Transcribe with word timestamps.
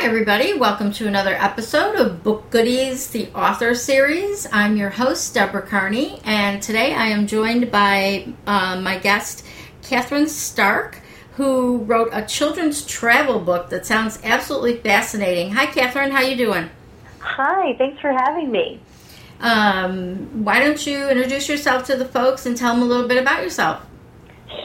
Hi, 0.00 0.06
everybody. 0.06 0.54
Welcome 0.54 0.92
to 0.92 1.08
another 1.08 1.34
episode 1.34 1.96
of 1.96 2.22
Book 2.22 2.50
Goodies, 2.50 3.08
the 3.08 3.32
author 3.34 3.74
series. 3.74 4.46
I'm 4.52 4.76
your 4.76 4.90
host, 4.90 5.34
Deborah 5.34 5.66
Carney, 5.66 6.20
and 6.24 6.62
today 6.62 6.94
I 6.94 7.06
am 7.06 7.26
joined 7.26 7.72
by 7.72 8.28
uh, 8.46 8.80
my 8.80 8.98
guest, 8.98 9.44
Kathryn 9.82 10.26
Starke, 10.26 11.00
who 11.32 11.78
wrote 11.78 12.10
a 12.12 12.24
children's 12.24 12.86
travel 12.86 13.40
book 13.40 13.70
that 13.70 13.86
sounds 13.86 14.20
absolutely 14.22 14.76
fascinating. 14.76 15.50
Hi, 15.54 15.66
Kathryn. 15.66 16.12
How 16.12 16.20
you 16.20 16.36
doing? 16.36 16.70
Hi. 17.18 17.74
Thanks 17.76 18.00
for 18.00 18.12
having 18.12 18.52
me. 18.52 18.80
Um, 19.40 20.44
why 20.44 20.60
don't 20.60 20.86
you 20.86 21.08
introduce 21.08 21.48
yourself 21.48 21.86
to 21.86 21.96
the 21.96 22.04
folks 22.04 22.46
and 22.46 22.56
tell 22.56 22.72
them 22.72 22.84
a 22.84 22.86
little 22.86 23.08
bit 23.08 23.20
about 23.20 23.42
yourself? 23.42 23.84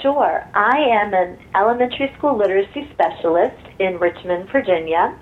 Sure. 0.04 0.48
I 0.54 0.78
am 0.78 1.12
an 1.16 1.40
elementary 1.56 2.14
school 2.20 2.38
literacy 2.38 2.88
specialist 2.94 3.63
in 3.80 4.00
Richmond, 4.00 4.50
Virginia. 4.50 5.18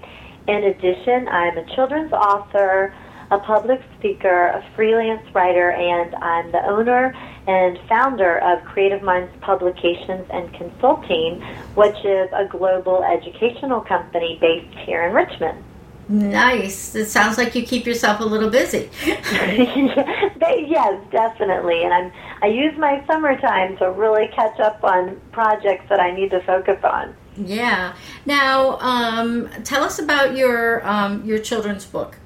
In 0.48 0.64
addition, 0.64 1.28
I'm 1.28 1.58
a 1.58 1.76
children's 1.76 2.12
author, 2.14 2.94
a 3.30 3.40
public 3.40 3.82
speaker, 3.98 4.48
a 4.48 4.66
freelance 4.76 5.24
writer, 5.34 5.72
and 5.72 6.16
I'm 6.16 6.52
the 6.52 6.66
owner 6.66 7.16
and 7.48 7.80
founder 7.88 8.40
of 8.40 8.64
Creative 8.66 9.02
Minds 9.02 9.32
Publications 9.42 10.28
and 10.32 10.54
Consulting, 10.54 11.42
which 11.76 11.98
is 12.04 12.30
a 12.34 12.46
global 12.50 13.04
educational 13.04 13.82
company 13.82 14.38
based 14.42 14.78
here 14.80 15.04
in 15.04 15.14
Richmond. 15.14 15.64
Nice. 16.10 16.94
It 16.94 17.06
sounds 17.06 17.38
like 17.38 17.56
you 17.56 17.64
keep 17.64 17.86
yourself 17.86 18.20
a 18.20 18.26
little 18.26 18.50
busy. 18.50 18.90
yes, 19.06 21.02
definitely. 21.12 21.84
And 21.84 21.94
I'm 21.94 22.12
I 22.42 22.48
use 22.48 22.78
my 22.78 23.04
summertime 23.08 23.78
to 23.78 23.92
really 23.92 24.28
catch 24.36 24.60
up 24.60 24.84
on 24.84 25.22
projects 25.32 25.86
that 25.90 26.00
I 26.00 26.12
need 26.12 26.32
to 26.32 26.42
focus 26.42 26.80
on. 26.84 27.16
Yeah. 27.48 27.96
Now, 28.26 28.78
um, 28.80 29.50
tell 29.64 29.84
us 29.84 30.00
about 30.00 30.36
your 30.36 30.86
um, 30.88 31.26
your 31.26 31.40
children's 31.40 31.86
book. 31.86 32.18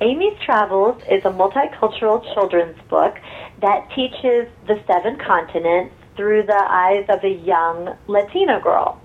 Amy's 0.00 0.38
Travels 0.44 1.00
is 1.10 1.24
a 1.24 1.30
multicultural 1.30 2.22
children's 2.34 2.80
book 2.88 3.16
that 3.60 3.88
teaches 3.94 4.48
the 4.66 4.82
seven 4.86 5.18
continents 5.18 5.94
through 6.16 6.42
the 6.44 6.64
eyes 6.68 7.06
of 7.08 7.22
a 7.24 7.30
young 7.30 7.96
Latina 8.06 8.60
girl 8.60 9.00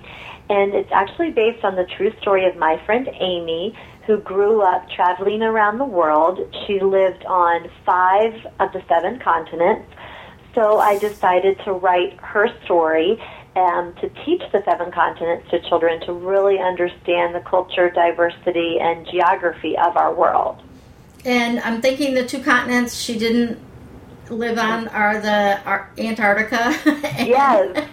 and 0.49 0.73
it's 0.73 0.91
actually 0.91 1.29
based 1.29 1.63
on 1.63 1.75
the 1.75 1.85
true 1.95 2.11
story 2.21 2.45
of 2.47 2.57
my 2.57 2.83
friend 2.85 3.07
Amy, 3.19 3.77
who 4.07 4.17
grew 4.17 4.61
up 4.61 4.89
traveling 4.89 5.43
around 5.43 5.77
the 5.77 5.85
world. 5.85 6.39
She 6.65 6.79
lived 6.79 7.23
on 7.25 7.69
five 7.85 8.33
of 8.59 8.73
the 8.73 8.81
seven 8.89 9.19
continents. 9.19 9.87
So 10.55 10.79
I 10.79 10.97
decided 10.97 11.59
to 11.65 11.73
write 11.73 12.17
her 12.17 12.49
story 12.65 13.21
um, 13.55 13.93
to 14.01 14.09
teach 14.25 14.41
the 14.51 14.61
seven 14.65 14.91
continents 14.91 15.49
to 15.51 15.59
children 15.67 15.99
to 16.05 16.13
really 16.13 16.59
understand 16.59 17.35
the 17.35 17.41
culture, 17.41 17.89
diversity, 17.89 18.77
and 18.79 19.07
geography 19.07 19.77
of 19.77 19.97
our 19.97 20.13
world. 20.13 20.61
And 21.25 21.59
I'm 21.59 21.81
thinking 21.81 22.13
the 22.13 22.25
two 22.25 22.41
continents 22.41 22.95
she 22.95 23.17
didn't 23.17 23.59
live 24.29 24.57
on 24.57 24.87
are 24.89 25.19
the 25.19 25.59
Antarctica. 25.97 26.75
yes. 26.85 27.87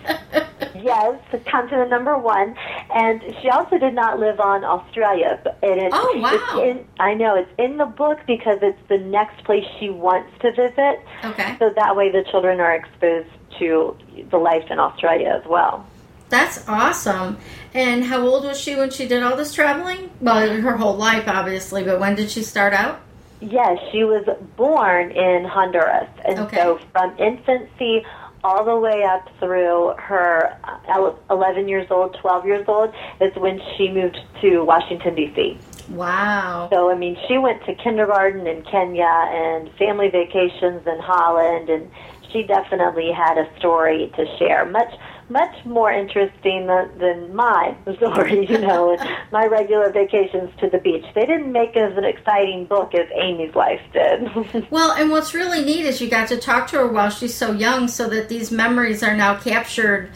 yes, 0.75 1.19
continent 1.47 1.91
number 1.91 2.17
one. 2.19 2.55
And 2.95 3.23
she 3.41 3.49
also 3.49 3.79
did 3.79 3.95
not 3.95 4.19
live 4.19 4.41
on 4.41 4.65
Australia. 4.65 5.41
And 5.63 5.81
it, 5.81 5.91
oh, 5.93 6.19
wow. 6.19 6.63
In, 6.63 6.87
I 6.99 7.15
know. 7.15 7.37
It's 7.37 7.51
in 7.59 7.79
the 7.79 7.87
book 7.87 8.19
because 8.27 8.59
it's 8.63 8.81
the 8.89 8.99
next 8.99 9.45
place 9.45 9.65
she 9.81 9.91
wants 9.91 10.31
to 10.41 10.53
visit. 10.53 11.01
Okay. 11.25 11.57
So 11.59 11.73
that 11.75 11.97
way 11.97 12.11
the 12.11 12.25
children 12.31 12.61
are 12.61 12.75
exposed 12.75 13.29
to 13.59 13.97
the 14.31 14.39
life 14.39 14.71
in 14.71 14.79
Australia 14.79 15.41
as 15.43 15.49
well. 15.49 15.87
That's 16.29 16.67
awesome. 16.69 17.39
And 17.73 18.05
how 18.05 18.27
old 18.27 18.45
was 18.45 18.59
she 18.59 18.75
when 18.75 18.91
she 18.91 19.07
did 19.07 19.23
all 19.23 19.37
this 19.37 19.55
traveling? 19.55 20.11
Well, 20.21 20.61
her 20.61 20.77
whole 20.77 20.97
life, 20.97 21.29
obviously, 21.29 21.85
but 21.85 22.01
when 22.01 22.17
did 22.17 22.31
she 22.31 22.43
start 22.43 22.73
out? 22.73 23.01
Yes, 23.41 23.79
she 23.93 24.03
was 24.03 24.27
born 24.57 25.13
in 25.13 25.45
Honduras. 25.45 26.09
And 26.25 26.41
okay. 26.41 26.57
so 26.57 26.81
from 26.93 27.17
infancy 27.19 28.05
all 28.43 28.65
the 28.65 28.77
way 28.77 29.03
up 29.03 29.29
through 29.39 29.95
her 29.99 30.57
uh, 30.89 31.13
11 31.31 31.69
years 31.69 31.87
old, 31.91 32.17
12 32.21 32.47
years 32.47 32.65
old, 32.69 32.95
is 33.21 33.35
when 33.37 33.61
she 33.77 33.91
moved 33.91 34.19
to 34.41 34.63
Washington, 34.63 35.15
D.C. 35.15 35.59
Wow. 35.91 36.69
So, 36.73 36.91
I 36.91 36.97
mean, 36.97 37.17
she 37.29 37.39
went 37.39 37.65
to 37.67 37.75
kindergarten 37.75 38.47
in 38.47 38.63
Kenya 38.63 39.05
and 39.05 39.71
family 39.75 40.09
vacations 40.09 40.87
in 40.87 40.99
Holland, 41.01 41.69
and 41.69 41.91
she 42.33 42.43
definitely 42.43 43.11
had 43.13 43.39
a 43.39 43.49
story 43.59 44.13
to 44.17 44.25
share. 44.39 44.65
Much 44.65 44.93
much 45.29 45.65
more 45.65 45.91
interesting 45.91 46.67
than, 46.67 46.99
than 46.99 47.35
my 47.35 47.77
story, 47.97 48.47
you 48.47 48.59
know, 48.59 48.97
my 49.33 49.47
regular 49.47 49.91
vacations 49.91 50.51
to 50.61 50.71
the 50.71 50.79
beach. 50.79 51.05
They 51.15 51.27
didn't 51.27 51.51
make 51.51 51.77
as 51.77 51.97
an 51.97 52.05
exciting 52.05 52.67
book 52.67 52.95
as 52.95 53.09
Amy's 53.15 53.55
life 53.55 53.81
did. 53.93 54.71
well, 54.71 54.93
and 54.93 55.11
what's 55.11 55.35
really 55.35 55.65
neat 55.65 55.85
is 55.85 56.01
you 56.01 56.09
got 56.09 56.29
to 56.29 56.37
talk 56.37 56.69
to 56.69 56.77
her 56.77 56.89
while 56.89 57.11
she's 57.11 57.35
so 57.35 57.53
young 57.53 57.89
so 57.89 58.09
that 58.09 58.29
these 58.29 58.51
memories 58.51 59.03
are 59.03 59.17
now 59.17 59.37
captured. 59.37 60.11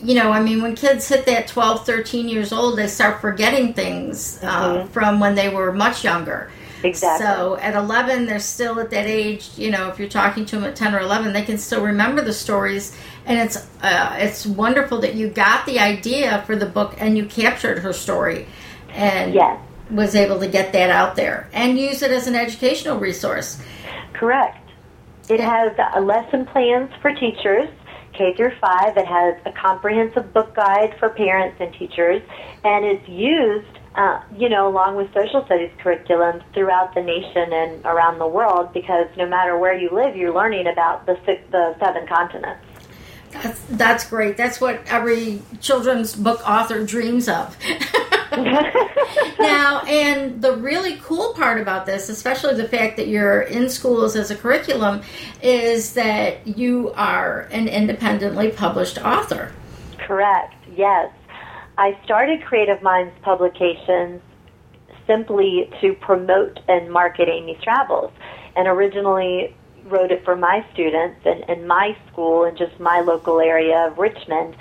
You 0.00 0.14
know, 0.14 0.30
I 0.30 0.40
mean, 0.40 0.62
when 0.62 0.76
kids 0.76 1.08
hit 1.08 1.26
that 1.26 1.48
12, 1.48 1.84
13 1.84 2.28
years 2.28 2.52
old, 2.52 2.78
they 2.78 2.86
start 2.86 3.20
forgetting 3.20 3.74
things 3.74 4.38
uh, 4.42 4.78
mm-hmm. 4.78 4.88
from 4.92 5.20
when 5.20 5.34
they 5.34 5.48
were 5.48 5.72
much 5.72 6.04
younger. 6.04 6.50
Exactly. 6.84 7.26
So 7.26 7.56
at 7.56 7.74
11, 7.74 8.26
they're 8.26 8.38
still 8.38 8.78
at 8.78 8.90
that 8.90 9.06
age. 9.06 9.50
You 9.56 9.70
know, 9.70 9.88
if 9.88 9.98
you're 9.98 10.08
talking 10.08 10.44
to 10.46 10.56
them 10.56 10.64
at 10.64 10.76
10 10.76 10.94
or 10.94 11.00
11, 11.00 11.32
they 11.32 11.42
can 11.42 11.56
still 11.56 11.82
remember 11.82 12.22
the 12.22 12.32
stories. 12.32 12.96
And 13.24 13.38
it's 13.38 13.56
uh, 13.82 14.16
it's 14.18 14.44
wonderful 14.44 15.00
that 15.00 15.14
you 15.14 15.28
got 15.28 15.64
the 15.64 15.80
idea 15.80 16.42
for 16.46 16.56
the 16.56 16.66
book 16.66 16.94
and 16.98 17.16
you 17.16 17.24
captured 17.24 17.78
her 17.78 17.94
story, 17.94 18.46
and 18.90 19.32
yes. 19.32 19.58
was 19.90 20.14
able 20.14 20.38
to 20.40 20.46
get 20.46 20.74
that 20.74 20.90
out 20.90 21.16
there 21.16 21.48
and 21.54 21.78
use 21.78 22.02
it 22.02 22.10
as 22.10 22.26
an 22.26 22.34
educational 22.34 22.98
resource. 22.98 23.62
Correct. 24.12 24.60
It 25.30 25.40
has 25.40 25.72
lesson 26.02 26.44
plans 26.44 26.90
for 27.00 27.14
teachers. 27.14 27.70
K 28.12 28.32
through 28.36 28.52
5. 28.60 28.96
It 28.96 29.06
has 29.06 29.34
a 29.44 29.50
comprehensive 29.52 30.32
book 30.32 30.54
guide 30.54 30.94
for 31.00 31.08
parents 31.08 31.56
and 31.58 31.74
teachers, 31.74 32.22
and 32.62 32.84
it's 32.84 33.08
used 33.08 33.78
uh, 33.94 34.20
you 34.36 34.48
know, 34.48 34.68
along 34.68 34.96
with 34.96 35.12
social 35.14 35.44
studies 35.44 35.70
curriculums 35.82 36.42
throughout 36.52 36.94
the 36.94 37.02
nation 37.02 37.52
and 37.52 37.84
around 37.84 38.18
the 38.18 38.26
world, 38.26 38.72
because 38.72 39.06
no 39.16 39.26
matter 39.26 39.56
where 39.56 39.76
you 39.76 39.90
live, 39.92 40.16
you're 40.16 40.34
learning 40.34 40.66
about 40.66 41.06
the 41.06 41.18
six, 41.24 41.42
the 41.50 41.76
seven 41.78 42.06
continents. 42.06 42.64
That's, 43.30 43.60
that's 43.70 44.08
great. 44.08 44.36
That's 44.36 44.60
what 44.60 44.80
every 44.86 45.42
children's 45.60 46.14
book 46.14 46.40
author 46.48 46.84
dreams 46.84 47.28
of. 47.28 47.56
now, 49.38 49.82
and 49.88 50.40
the 50.40 50.56
really 50.56 50.96
cool 51.02 51.34
part 51.34 51.60
about 51.60 51.86
this, 51.86 52.08
especially 52.08 52.54
the 52.54 52.68
fact 52.68 52.96
that 52.96 53.08
you're 53.08 53.42
in 53.42 53.68
schools 53.68 54.16
as 54.16 54.30
a 54.30 54.36
curriculum, 54.36 55.02
is 55.42 55.94
that 55.94 56.46
you 56.46 56.92
are 56.96 57.48
an 57.50 57.68
independently 57.68 58.50
published 58.50 58.98
author. 58.98 59.52
Correct, 59.98 60.54
yes. 60.76 61.10
I 61.76 61.98
started 62.04 62.44
Creative 62.44 62.80
Minds 62.82 63.12
Publications 63.22 64.20
simply 65.06 65.68
to 65.80 65.94
promote 65.94 66.60
and 66.68 66.90
market 66.90 67.28
Amy's 67.28 67.60
Travels. 67.62 68.12
And 68.56 68.68
originally 68.68 69.54
wrote 69.86 70.12
it 70.12 70.24
for 70.24 70.36
my 70.36 70.64
students 70.72 71.20
and, 71.24 71.44
and 71.48 71.66
my 71.66 71.96
school 72.10 72.44
and 72.44 72.56
just 72.56 72.78
my 72.78 73.00
local 73.00 73.40
area 73.40 73.88
of 73.88 73.98
Richmond. 73.98 74.56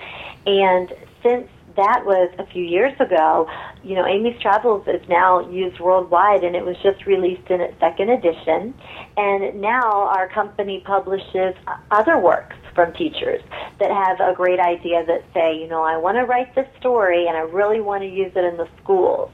And 0.45 0.91
since 1.21 1.47
that 1.75 2.03
was 2.05 2.33
a 2.39 2.45
few 2.47 2.63
years 2.63 2.93
ago, 2.99 3.47
you 3.83 3.95
know, 3.95 4.05
Amy's 4.05 4.39
Travels 4.41 4.87
is 4.87 5.07
now 5.07 5.47
used 5.49 5.79
worldwide 5.79 6.43
and 6.43 6.55
it 6.55 6.65
was 6.65 6.75
just 6.83 7.05
released 7.05 7.49
in 7.49 7.61
its 7.61 7.79
second 7.79 8.09
edition. 8.09 8.73
And 9.17 9.61
now 9.61 10.07
our 10.07 10.27
company 10.27 10.81
publishes 10.85 11.55
other 11.91 12.17
works 12.17 12.55
from 12.73 12.91
teachers 12.93 13.41
that 13.83 13.91
have 13.91 14.19
a 14.21 14.33
great 14.33 14.59
idea 14.59 15.05
that 15.05 15.25
say, 15.33 15.59
you 15.59 15.67
know, 15.67 15.83
I 15.83 15.97
want 15.97 16.15
to 16.17 16.23
write 16.23 16.55
this 16.55 16.67
story 16.79 17.27
and 17.27 17.35
I 17.35 17.41
really 17.41 17.81
want 17.81 18.01
to 18.03 18.07
use 18.07 18.31
it 18.33 18.43
in 18.43 18.55
the 18.55 18.67
schools. 18.81 19.29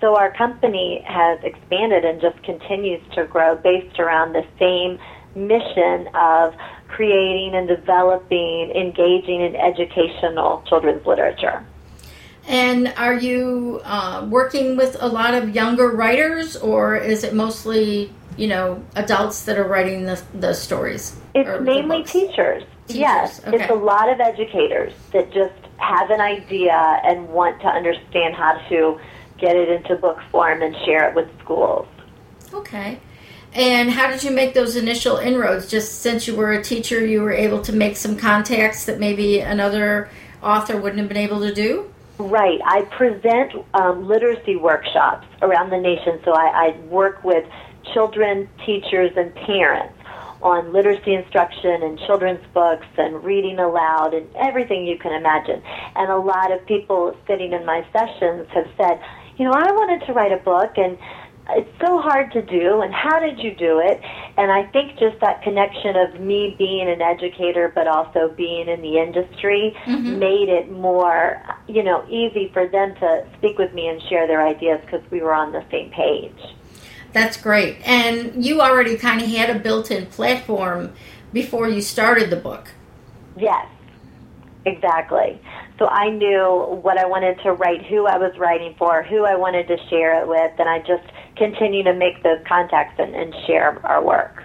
So 0.00 0.16
our 0.16 0.32
company 0.32 1.04
has 1.06 1.38
expanded 1.42 2.06
and 2.06 2.18
just 2.20 2.42
continues 2.42 3.02
to 3.14 3.26
grow 3.26 3.56
based 3.56 4.00
around 4.00 4.32
the 4.32 4.46
same 4.58 4.98
mission 5.34 6.08
of 6.14 6.54
creating 6.88 7.54
and 7.54 7.68
developing 7.68 8.72
engaging 8.74 9.42
and 9.42 9.54
educational 9.54 10.64
children's 10.66 11.04
literature. 11.04 11.62
And 12.48 12.94
are 12.96 13.14
you 13.14 13.82
uh, 13.84 14.26
working 14.30 14.78
with 14.78 14.96
a 14.98 15.08
lot 15.08 15.34
of 15.34 15.54
younger 15.54 15.88
writers, 15.90 16.56
or 16.56 16.96
is 16.96 17.22
it 17.22 17.34
mostly 17.34 18.10
you 18.38 18.48
know 18.48 18.82
adults 18.96 19.44
that 19.44 19.58
are 19.58 19.68
writing 19.68 20.06
the, 20.06 20.20
the 20.32 20.54
stories? 20.54 21.14
It's 21.34 21.62
mainly 21.62 22.02
teachers. 22.02 22.64
Teachers. 22.92 23.00
Yes, 23.00 23.40
okay. 23.46 23.62
it's 23.62 23.70
a 23.70 23.74
lot 23.74 24.08
of 24.08 24.20
educators 24.20 24.92
that 25.12 25.32
just 25.32 25.54
have 25.78 26.10
an 26.10 26.20
idea 26.20 27.00
and 27.04 27.28
want 27.28 27.60
to 27.62 27.66
understand 27.66 28.34
how 28.34 28.58
to 28.68 29.00
get 29.38 29.56
it 29.56 29.68
into 29.68 29.96
book 29.96 30.18
form 30.30 30.62
and 30.62 30.76
share 30.84 31.08
it 31.08 31.14
with 31.14 31.28
schools. 31.40 31.88
Okay. 32.52 33.00
And 33.52 33.90
how 33.90 34.08
did 34.08 34.22
you 34.22 34.30
make 34.30 34.54
those 34.54 34.76
initial 34.76 35.16
inroads? 35.16 35.68
Just 35.68 36.02
since 36.02 36.28
you 36.28 36.36
were 36.36 36.52
a 36.52 36.62
teacher, 36.62 37.04
you 37.04 37.22
were 37.22 37.32
able 37.32 37.60
to 37.62 37.72
make 37.72 37.96
some 37.96 38.16
contacts 38.16 38.84
that 38.84 39.00
maybe 39.00 39.40
another 39.40 40.08
author 40.42 40.80
wouldn't 40.80 41.00
have 41.00 41.08
been 41.08 41.16
able 41.16 41.40
to 41.40 41.52
do? 41.52 41.92
Right. 42.18 42.60
I 42.64 42.82
present 42.82 43.52
um, 43.74 44.06
literacy 44.06 44.56
workshops 44.56 45.26
around 45.42 45.70
the 45.70 45.78
nation. 45.78 46.20
So 46.24 46.32
I, 46.32 46.68
I 46.68 46.80
work 46.86 47.24
with 47.24 47.44
children, 47.92 48.48
teachers, 48.64 49.12
and 49.16 49.34
parents 49.34 49.94
on 50.42 50.72
literacy 50.72 51.14
instruction 51.14 51.82
and 51.82 51.98
children's 52.06 52.44
books 52.54 52.86
and 52.96 53.22
reading 53.22 53.58
aloud 53.58 54.14
and 54.14 54.28
everything 54.36 54.86
you 54.86 54.98
can 54.98 55.12
imagine. 55.12 55.62
And 55.96 56.10
a 56.10 56.18
lot 56.18 56.52
of 56.52 56.64
people 56.66 57.16
sitting 57.26 57.52
in 57.52 57.64
my 57.66 57.86
sessions 57.92 58.48
have 58.54 58.68
said, 58.76 59.00
you 59.36 59.44
know, 59.44 59.52
I 59.52 59.70
wanted 59.72 60.06
to 60.06 60.12
write 60.12 60.32
a 60.32 60.42
book 60.42 60.72
and 60.76 60.98
it's 61.56 61.70
so 61.80 61.98
hard 62.00 62.32
to 62.32 62.42
do 62.42 62.80
and 62.80 62.92
how 62.94 63.18
did 63.18 63.38
you 63.38 63.54
do 63.54 63.80
it 63.80 64.00
and 64.36 64.50
i 64.50 64.64
think 64.70 64.98
just 64.98 65.18
that 65.20 65.42
connection 65.42 65.96
of 65.96 66.20
me 66.20 66.54
being 66.58 66.88
an 66.88 67.02
educator 67.02 67.72
but 67.74 67.86
also 67.86 68.32
being 68.36 68.68
in 68.68 68.80
the 68.82 68.98
industry 68.98 69.74
mm-hmm. 69.84 70.18
made 70.18 70.48
it 70.48 70.70
more 70.70 71.42
you 71.66 71.82
know 71.82 72.06
easy 72.08 72.50
for 72.52 72.68
them 72.68 72.94
to 72.96 73.26
speak 73.38 73.58
with 73.58 73.72
me 73.72 73.88
and 73.88 74.00
share 74.08 74.26
their 74.26 74.46
ideas 74.46 74.80
because 74.84 75.02
we 75.10 75.20
were 75.20 75.34
on 75.34 75.52
the 75.52 75.64
same 75.70 75.90
page 75.90 76.54
that's 77.12 77.36
great 77.36 77.76
and 77.84 78.44
you 78.44 78.60
already 78.60 78.96
kind 78.96 79.20
of 79.20 79.28
had 79.28 79.54
a 79.54 79.58
built-in 79.58 80.06
platform 80.06 80.92
before 81.32 81.68
you 81.68 81.80
started 81.80 82.30
the 82.30 82.36
book 82.36 82.68
yes 83.36 83.66
exactly 84.64 85.40
so 85.80 85.86
I 85.86 86.10
knew 86.10 86.78
what 86.82 86.98
I 86.98 87.06
wanted 87.06 87.40
to 87.40 87.52
write, 87.52 87.86
who 87.86 88.06
I 88.06 88.18
was 88.18 88.36
writing 88.36 88.74
for, 88.78 89.02
who 89.02 89.24
I 89.24 89.34
wanted 89.34 89.66
to 89.68 89.78
share 89.88 90.20
it 90.20 90.28
with, 90.28 90.52
and 90.58 90.68
I 90.68 90.80
just 90.80 91.10
continue 91.36 91.82
to 91.84 91.94
make 91.94 92.22
those 92.22 92.38
contacts 92.46 93.00
and, 93.00 93.14
and 93.14 93.34
share 93.46 93.80
our 93.86 94.04
work. 94.04 94.44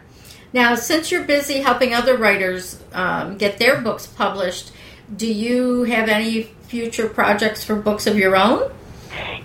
Now, 0.54 0.76
since 0.76 1.12
you're 1.12 1.26
busy 1.26 1.56
helping 1.56 1.94
other 1.94 2.16
writers 2.16 2.82
um, 2.94 3.38
get 3.38 3.58
their 3.58 3.82
books 3.82 4.08
published, 4.08 4.72
do 5.14 5.28
you 5.28 5.84
have 5.84 6.08
any 6.08 6.44
future 6.44 7.10
projects 7.10 7.66
for 7.66 7.76
books 7.76 8.08
of 8.08 8.18
your 8.18 8.38
own? 8.38 8.72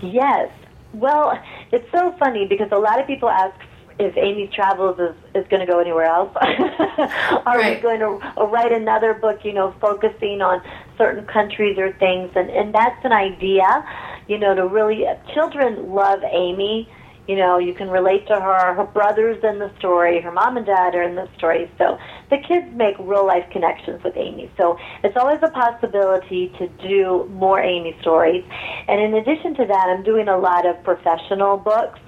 Yes. 0.01 0.49
Well, 0.93 1.43
it's 1.73 1.91
so 1.93 2.15
funny 2.19 2.47
because 2.47 2.69
a 2.73 2.79
lot 2.79 3.01
of 3.01 3.07
people 3.07 3.29
ask 3.29 3.55
if 4.01 4.17
Amy's 4.17 4.51
Travels 4.53 4.99
is, 4.99 5.15
is 5.35 5.47
going 5.49 5.61
to 5.61 5.71
go 5.71 5.79
anywhere 5.79 6.07
else. 6.07 6.35
Are 6.41 7.59
right. 7.59 7.77
we 7.77 7.83
going 7.83 8.01
to 8.01 8.19
write 8.47 8.73
another 8.73 9.15
book, 9.15 9.45
you 9.45 9.53
know, 9.53 9.75
focusing 9.81 10.41
on 10.41 10.63
certain 10.97 11.27
countries 11.27 11.77
or 11.79 11.93
things? 11.93 12.31
And, 12.35 12.49
and 12.51 12.75
that's 12.75 13.05
an 13.05 13.13
idea, 13.13 13.85
you 14.27 14.39
know, 14.39 14.55
to 14.55 14.67
really, 14.67 15.05
children 15.35 15.93
love 15.93 16.21
Amy. 16.25 16.89
You 17.31 17.37
know, 17.37 17.59
you 17.59 17.75
can 17.75 17.89
relate 17.89 18.27
to 18.27 18.35
her. 18.35 18.75
Her 18.75 18.87
brother's 18.87 19.39
in 19.45 19.61
the 19.61 19.71
story. 19.79 20.21
Her 20.21 20.33
mom 20.33 20.57
and 20.57 20.67
dad 20.67 20.97
are 20.97 21.05
in 21.05 21.15
the 21.15 21.29
story. 21.39 21.71
So 21.79 21.97
the 22.29 22.39
kids 22.39 22.67
make 22.75 22.97
real 22.99 23.25
life 23.25 23.49
connections 23.53 24.03
with 24.03 24.17
Amy. 24.17 24.51
So 24.57 24.77
it's 25.05 25.17
always 25.17 25.39
a 25.41 25.51
possibility 25.51 26.53
to 26.59 26.67
do 26.89 27.31
more 27.31 27.61
Amy 27.63 27.97
stories. 28.01 28.45
And 28.89 29.01
in 29.01 29.15
addition 29.15 29.55
to 29.55 29.65
that, 29.65 29.87
I'm 29.91 30.03
doing 30.03 30.27
a 30.27 30.37
lot 30.37 30.67
of 30.67 30.83
professional 30.83 31.57
books 31.57 32.01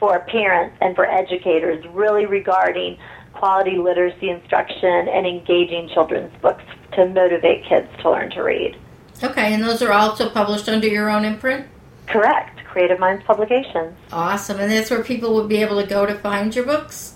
for 0.00 0.18
parents 0.26 0.76
and 0.80 0.96
for 0.96 1.06
educators 1.06 1.86
really 1.92 2.26
regarding 2.26 2.98
quality 3.34 3.78
literacy 3.78 4.28
instruction 4.28 5.06
and 5.06 5.24
engaging 5.24 5.88
children's 5.94 6.34
books 6.42 6.64
to 6.94 7.06
motivate 7.06 7.64
kids 7.68 7.86
to 8.00 8.10
learn 8.10 8.28
to 8.32 8.42
read. 8.42 8.76
Okay, 9.22 9.54
and 9.54 9.62
those 9.62 9.82
are 9.82 9.92
also 9.92 10.28
published 10.28 10.68
under 10.68 10.88
your 10.88 11.10
own 11.10 11.24
imprint? 11.24 11.68
Correct. 12.08 12.51
Creative 12.72 12.98
Minds 12.98 13.22
Publications. 13.24 13.94
Awesome. 14.10 14.58
And 14.58 14.72
that's 14.72 14.90
where 14.90 15.04
people 15.04 15.34
would 15.34 15.48
be 15.48 15.58
able 15.58 15.80
to 15.80 15.86
go 15.86 16.06
to 16.06 16.14
find 16.14 16.56
your 16.56 16.64
books? 16.64 17.14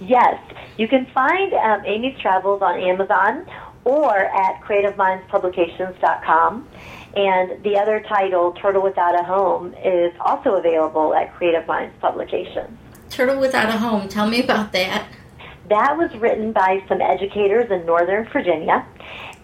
Yes. 0.00 0.40
You 0.78 0.88
can 0.88 1.06
find 1.12 1.52
um, 1.52 1.84
Amy's 1.84 2.18
Travels 2.18 2.62
on 2.62 2.80
Amazon 2.80 3.46
or 3.84 4.16
at 4.16 4.62
creativemindpublications.com. 4.62 6.68
And 7.16 7.62
the 7.62 7.76
other 7.76 8.00
title, 8.08 8.52
Turtle 8.52 8.82
Without 8.82 9.20
a 9.20 9.24
Home, 9.24 9.74
is 9.84 10.12
also 10.20 10.54
available 10.54 11.14
at 11.14 11.34
Creative 11.34 11.66
Minds 11.66 11.94
Publications. 12.00 12.78
Turtle 13.10 13.38
Without 13.38 13.68
a 13.68 13.78
Home, 13.78 14.08
tell 14.08 14.26
me 14.26 14.42
about 14.42 14.72
that. 14.72 15.06
That 15.68 15.96
was 15.96 16.12
written 16.16 16.52
by 16.52 16.82
some 16.88 17.00
educators 17.00 17.70
in 17.70 17.86
Northern 17.86 18.28
Virginia 18.32 18.84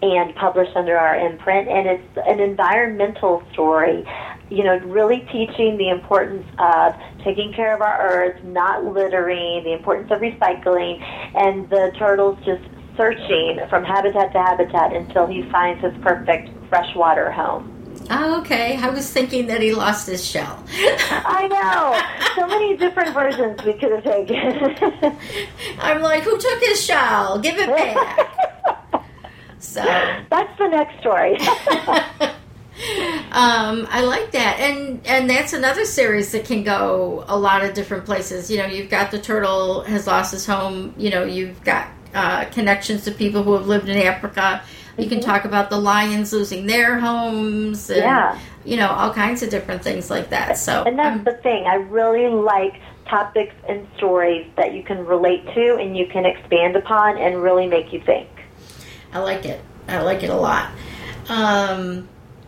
and 0.01 0.35
published 0.35 0.75
under 0.75 0.97
our 0.97 1.15
imprint. 1.15 1.67
And 1.67 1.87
it's 1.87 2.17
an 2.27 2.39
environmental 2.39 3.43
story, 3.53 4.03
you 4.51 4.65
know, 4.65 4.77
really 4.79 5.19
teaching 5.31 5.77
the 5.77 5.89
importance 5.89 6.45
of 6.59 6.93
taking 7.23 7.53
care 7.53 7.73
of 7.73 7.81
our 7.81 8.01
earth, 8.01 8.43
not 8.43 8.83
littering, 8.83 9.63
the 9.63 9.71
importance 9.71 10.11
of 10.11 10.19
recycling, 10.19 11.01
and 11.35 11.69
the 11.69 11.93
turtles 11.97 12.37
just 12.43 12.61
searching 12.97 13.59
from 13.69 13.85
habitat 13.85 14.33
to 14.33 14.39
habitat 14.39 14.93
until 14.93 15.25
he 15.25 15.49
finds 15.49 15.81
his 15.81 15.93
perfect 16.01 16.49
freshwater 16.67 17.31
home. 17.31 17.77
Oh, 18.09 18.41
okay. 18.41 18.75
I 18.75 18.89
was 18.89 19.09
thinking 19.09 19.47
that 19.47 19.61
he 19.61 19.73
lost 19.73 20.07
his 20.07 20.25
shell. 20.25 20.61
I 20.67 21.47
know. 21.47 22.35
So 22.35 22.47
many 22.47 22.75
different 22.75 23.13
versions 23.13 23.63
we 23.63 23.73
could 23.73 23.91
have 23.91 24.03
taken. 24.03 25.17
I'm 25.79 26.01
like, 26.01 26.23
who 26.23 26.37
took 26.37 26.59
his 26.61 26.83
shell? 26.83 27.39
Give 27.39 27.55
it 27.57 27.67
back. 27.67 29.05
so 29.59 29.81
that's 30.29 30.57
the 30.57 30.67
next 30.67 30.99
story. 30.99 31.37
um, 33.31 33.87
I 33.89 34.03
like 34.03 34.31
that, 34.31 34.59
and 34.59 35.05
and 35.05 35.29
that's 35.29 35.53
another 35.53 35.85
series 35.85 36.31
that 36.31 36.45
can 36.45 36.63
go 36.63 37.23
a 37.27 37.37
lot 37.37 37.63
of 37.63 37.73
different 37.73 38.05
places. 38.05 38.49
You 38.49 38.57
know, 38.57 38.65
you've 38.65 38.89
got 38.89 39.11
the 39.11 39.19
turtle 39.19 39.83
has 39.83 40.07
lost 40.07 40.31
his 40.31 40.45
home. 40.45 40.93
You 40.97 41.11
know, 41.11 41.23
you've 41.23 41.63
got 41.63 41.89
uh, 42.13 42.45
connections 42.45 43.03
to 43.05 43.11
people 43.11 43.43
who 43.43 43.53
have 43.53 43.67
lived 43.67 43.89
in 43.89 43.97
Africa. 43.97 44.63
You 44.97 45.07
can 45.07 45.19
mm-hmm. 45.19 45.29
talk 45.29 45.45
about 45.45 45.69
the 45.69 45.77
lions 45.77 46.33
losing 46.33 46.65
their 46.65 46.99
homes. 46.99 47.89
And, 47.89 47.99
yeah. 47.99 48.39
You 48.63 48.77
know, 48.77 48.89
all 48.89 49.11
kinds 49.13 49.41
of 49.41 49.49
different 49.49 49.81
things 49.83 50.09
like 50.11 50.29
that. 50.29 50.57
So, 50.57 50.83
and 50.83 50.99
that's 50.99 51.17
um, 51.17 51.23
the 51.23 51.33
thing. 51.41 51.65
I 51.65 51.75
really 51.75 52.27
like 52.27 52.79
topics 53.05 53.55
and 53.67 53.87
stories 53.97 54.47
that 54.55 54.73
you 54.73 54.83
can 54.83 55.05
relate 55.05 55.43
to 55.55 55.77
and 55.77 55.97
you 55.97 56.05
can 56.07 56.25
expand 56.25 56.75
upon 56.75 57.17
and 57.17 57.41
really 57.41 57.67
make 57.67 57.91
you 57.91 58.01
think. 58.01 58.29
I 59.13 59.19
like 59.19 59.45
it. 59.45 59.61
I 59.87 60.01
like 60.01 60.23
it 60.23 60.29
a 60.29 60.35
lot. 60.35 60.71
Um, 61.27 62.07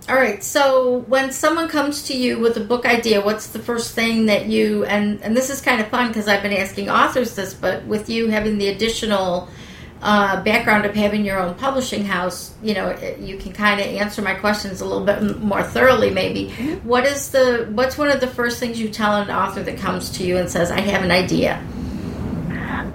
all 0.09 0.15
right. 0.15 0.43
So 0.43 0.99
when 1.07 1.31
someone 1.31 1.69
comes 1.69 2.03
to 2.03 2.17
you 2.17 2.39
with 2.39 2.57
a 2.57 2.63
book 2.63 2.85
idea, 2.85 3.21
what's 3.21 3.47
the 3.47 3.59
first 3.59 3.93
thing 3.93 4.25
that 4.25 4.47
you 4.47 4.85
and 4.85 5.21
and 5.21 5.35
this 5.35 5.49
is 5.49 5.61
kind 5.61 5.79
of 5.81 5.87
fun 5.87 6.09
because 6.09 6.27
I've 6.27 6.43
been 6.43 6.53
asking 6.53 6.89
authors 6.89 7.35
this, 7.35 7.53
but 7.53 7.85
with 7.85 8.09
you 8.09 8.27
having 8.27 8.57
the 8.57 8.67
additional 8.67 9.47
uh, 10.01 10.43
background 10.43 10.85
of 10.85 10.93
having 10.93 11.23
your 11.23 11.39
own 11.39 11.55
publishing 11.55 12.03
house, 12.03 12.53
you 12.61 12.73
know, 12.73 12.97
you 13.19 13.37
can 13.37 13.53
kind 13.53 13.79
of 13.79 13.87
answer 13.87 14.21
my 14.21 14.33
questions 14.33 14.81
a 14.81 14.85
little 14.85 15.05
bit 15.05 15.39
more 15.39 15.63
thoroughly. 15.63 16.09
Maybe 16.09 16.47
mm-hmm. 16.47 16.87
what 16.87 17.05
is 17.05 17.31
the 17.31 17.69
what's 17.71 17.97
one 17.97 18.09
of 18.09 18.19
the 18.19 18.27
first 18.27 18.59
things 18.59 18.79
you 18.79 18.89
tell 18.89 19.15
an 19.15 19.31
author 19.31 19.63
that 19.63 19.77
comes 19.77 20.09
to 20.17 20.25
you 20.25 20.37
and 20.37 20.49
says, 20.49 20.71
"I 20.71 20.81
have 20.81 21.03
an 21.03 21.11
idea." 21.11 21.63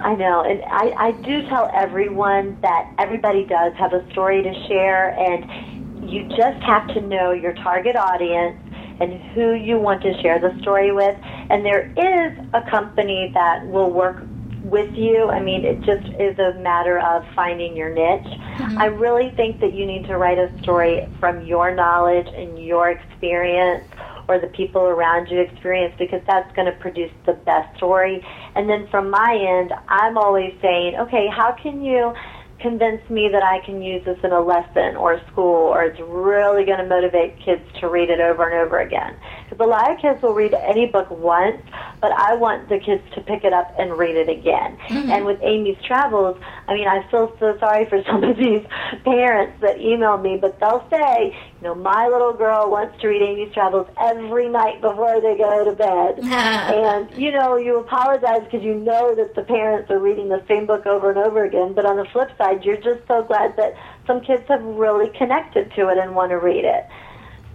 I 0.01 0.15
know, 0.15 0.43
and 0.43 0.63
I, 0.63 1.07
I 1.07 1.11
do 1.11 1.41
tell 1.49 1.69
everyone 1.73 2.57
that 2.61 2.93
everybody 2.97 3.43
does 3.43 3.73
have 3.73 3.91
a 3.91 4.09
story 4.11 4.41
to 4.41 4.67
share, 4.67 5.09
and 5.09 5.78
you 6.09 6.27
just 6.29 6.61
have 6.63 6.87
to 6.89 7.01
know 7.01 7.31
your 7.31 7.53
target 7.53 7.95
audience 7.95 8.57
and 8.99 9.13
who 9.33 9.53
you 9.53 9.77
want 9.77 10.01
to 10.03 10.13
share 10.21 10.39
the 10.39 10.57
story 10.61 10.91
with. 10.91 11.15
And 11.49 11.65
there 11.65 11.91
is 11.91 12.37
a 12.53 12.69
company 12.69 13.31
that 13.33 13.65
will 13.67 13.91
work 13.91 14.23
with 14.63 14.93
you. 14.95 15.29
I 15.29 15.41
mean, 15.41 15.63
it 15.63 15.79
just 15.81 16.05
is 16.19 16.37
a 16.37 16.59
matter 16.59 16.99
of 16.99 17.23
finding 17.33 17.75
your 17.75 17.89
niche. 17.89 18.27
Mm-hmm. 18.27 18.77
I 18.77 18.85
really 18.85 19.31
think 19.35 19.61
that 19.61 19.73
you 19.73 19.85
need 19.85 20.05
to 20.07 20.17
write 20.17 20.37
a 20.37 20.51
story 20.61 21.07
from 21.19 21.45
your 21.45 21.73
knowledge 21.73 22.27
and 22.27 22.63
your 22.63 22.89
experience 22.89 23.85
or 24.27 24.39
the 24.39 24.47
people 24.47 24.81
around 24.81 25.27
you 25.27 25.39
experience 25.39 25.95
because 25.97 26.21
that's 26.27 26.53
going 26.55 26.71
to 26.71 26.77
produce 26.79 27.11
the 27.25 27.33
best 27.33 27.75
story. 27.77 28.23
And 28.55 28.69
then 28.69 28.87
from 28.89 29.09
my 29.09 29.33
end, 29.33 29.73
I'm 29.87 30.17
always 30.17 30.53
saying, 30.61 30.95
okay, 30.99 31.27
how 31.35 31.53
can 31.53 31.81
you 31.83 32.13
convince 32.61 33.01
me 33.09 33.29
that 33.31 33.43
I 33.43 33.65
can 33.65 33.81
use 33.81 34.03
this 34.05 34.17
in 34.23 34.31
a 34.31 34.41
lesson 34.41 34.95
or 34.95 35.13
a 35.13 35.27
school 35.31 35.67
or 35.67 35.83
it's 35.83 35.99
really 35.99 36.65
going 36.65 36.79
to 36.79 36.87
motivate 36.87 37.37
kids 37.43 37.61
to 37.79 37.87
read 37.87 38.09
it 38.09 38.19
over 38.19 38.49
and 38.49 38.65
over 38.65 38.79
again. 38.79 39.15
Lot 39.57 39.91
of 39.91 39.99
kids 39.99 40.21
will 40.21 40.33
read 40.33 40.53
any 40.53 40.87
book 40.87 41.09
once, 41.09 41.61
but 42.01 42.11
I 42.11 42.33
want 42.33 42.69
the 42.69 42.79
kids 42.79 43.03
to 43.15 43.21
pick 43.21 43.43
it 43.43 43.53
up 43.53 43.73
and 43.77 43.97
read 43.97 44.15
it 44.15 44.27
again. 44.27 44.77
Mm-hmm. 44.87 45.11
And 45.11 45.25
with 45.25 45.39
Amy's 45.41 45.77
Travels, 45.85 46.37
I 46.67 46.73
mean, 46.73 46.87
I 46.87 47.07
feel 47.09 47.35
so 47.39 47.57
sorry 47.59 47.85
for 47.85 48.03
some 48.07 48.23
of 48.23 48.35
these 48.37 48.65
parents 49.03 49.61
that 49.61 49.79
email 49.79 50.17
me, 50.17 50.37
but 50.37 50.59
they'll 50.59 50.85
say, 50.89 51.35
you 51.61 51.67
know, 51.67 51.75
my 51.75 52.07
little 52.07 52.33
girl 52.33 52.69
wants 52.69 52.99
to 53.01 53.07
read 53.07 53.21
Amy's 53.21 53.53
Travels 53.53 53.87
every 53.99 54.49
night 54.49 54.81
before 54.81 55.21
they 55.21 55.37
go 55.37 55.63
to 55.63 55.75
bed. 55.75 56.19
and, 56.23 57.09
you 57.15 57.31
know, 57.31 57.55
you 57.55 57.79
apologize 57.79 58.43
because 58.43 58.63
you 58.63 58.75
know 58.75 59.15
that 59.15 59.35
the 59.35 59.43
parents 59.43 59.91
are 59.91 59.99
reading 59.99 60.29
the 60.29 60.43
same 60.47 60.65
book 60.65 60.85
over 60.85 61.09
and 61.09 61.19
over 61.19 61.43
again, 61.43 61.73
but 61.73 61.85
on 61.85 61.97
the 61.97 62.05
flip 62.11 62.29
side, 62.37 62.65
you're 62.65 62.77
just 62.77 63.07
so 63.07 63.23
glad 63.23 63.55
that 63.57 63.75
some 64.07 64.21
kids 64.21 64.43
have 64.47 64.63
really 64.63 65.09
connected 65.17 65.71
to 65.75 65.89
it 65.89 65.97
and 65.97 66.15
want 66.15 66.31
to 66.31 66.37
read 66.37 66.65
it. 66.65 66.87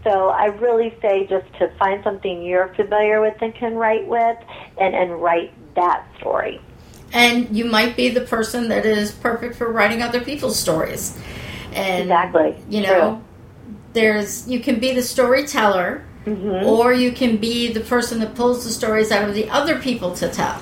So 0.04 0.28
I 0.28 0.46
really 0.46 0.94
say 1.00 1.26
just 1.26 1.52
to 1.58 1.68
find 1.78 2.04
something 2.04 2.42
you're 2.42 2.68
familiar 2.74 3.20
with 3.20 3.40
and 3.40 3.54
can 3.54 3.74
write 3.74 4.06
with 4.06 4.38
and, 4.78 4.94
and 4.94 5.20
write 5.20 5.52
that 5.74 6.06
story. 6.18 6.60
And 7.12 7.56
you 7.56 7.64
might 7.64 7.96
be 7.96 8.10
the 8.10 8.20
person 8.20 8.68
that 8.68 8.84
is 8.84 9.12
perfect 9.12 9.56
for 9.56 9.72
writing 9.72 10.02
other 10.02 10.20
people's 10.20 10.58
stories. 10.58 11.18
And, 11.72 12.02
exactly. 12.02 12.56
You 12.68 12.82
know, 12.82 13.22
there's 13.94 14.48
you 14.48 14.60
can 14.60 14.78
be 14.78 14.92
the 14.92 15.02
storyteller, 15.02 16.04
Mhm. 16.26 16.64
or 16.64 16.92
you 16.92 17.12
can 17.12 17.36
be 17.36 17.72
the 17.72 17.80
person 17.80 18.18
that 18.20 18.34
pulls 18.34 18.64
the 18.64 18.70
stories 18.70 19.12
out 19.12 19.28
of 19.28 19.34
the 19.34 19.48
other 19.50 19.78
people 19.78 20.14
to 20.16 20.28
tell. 20.28 20.56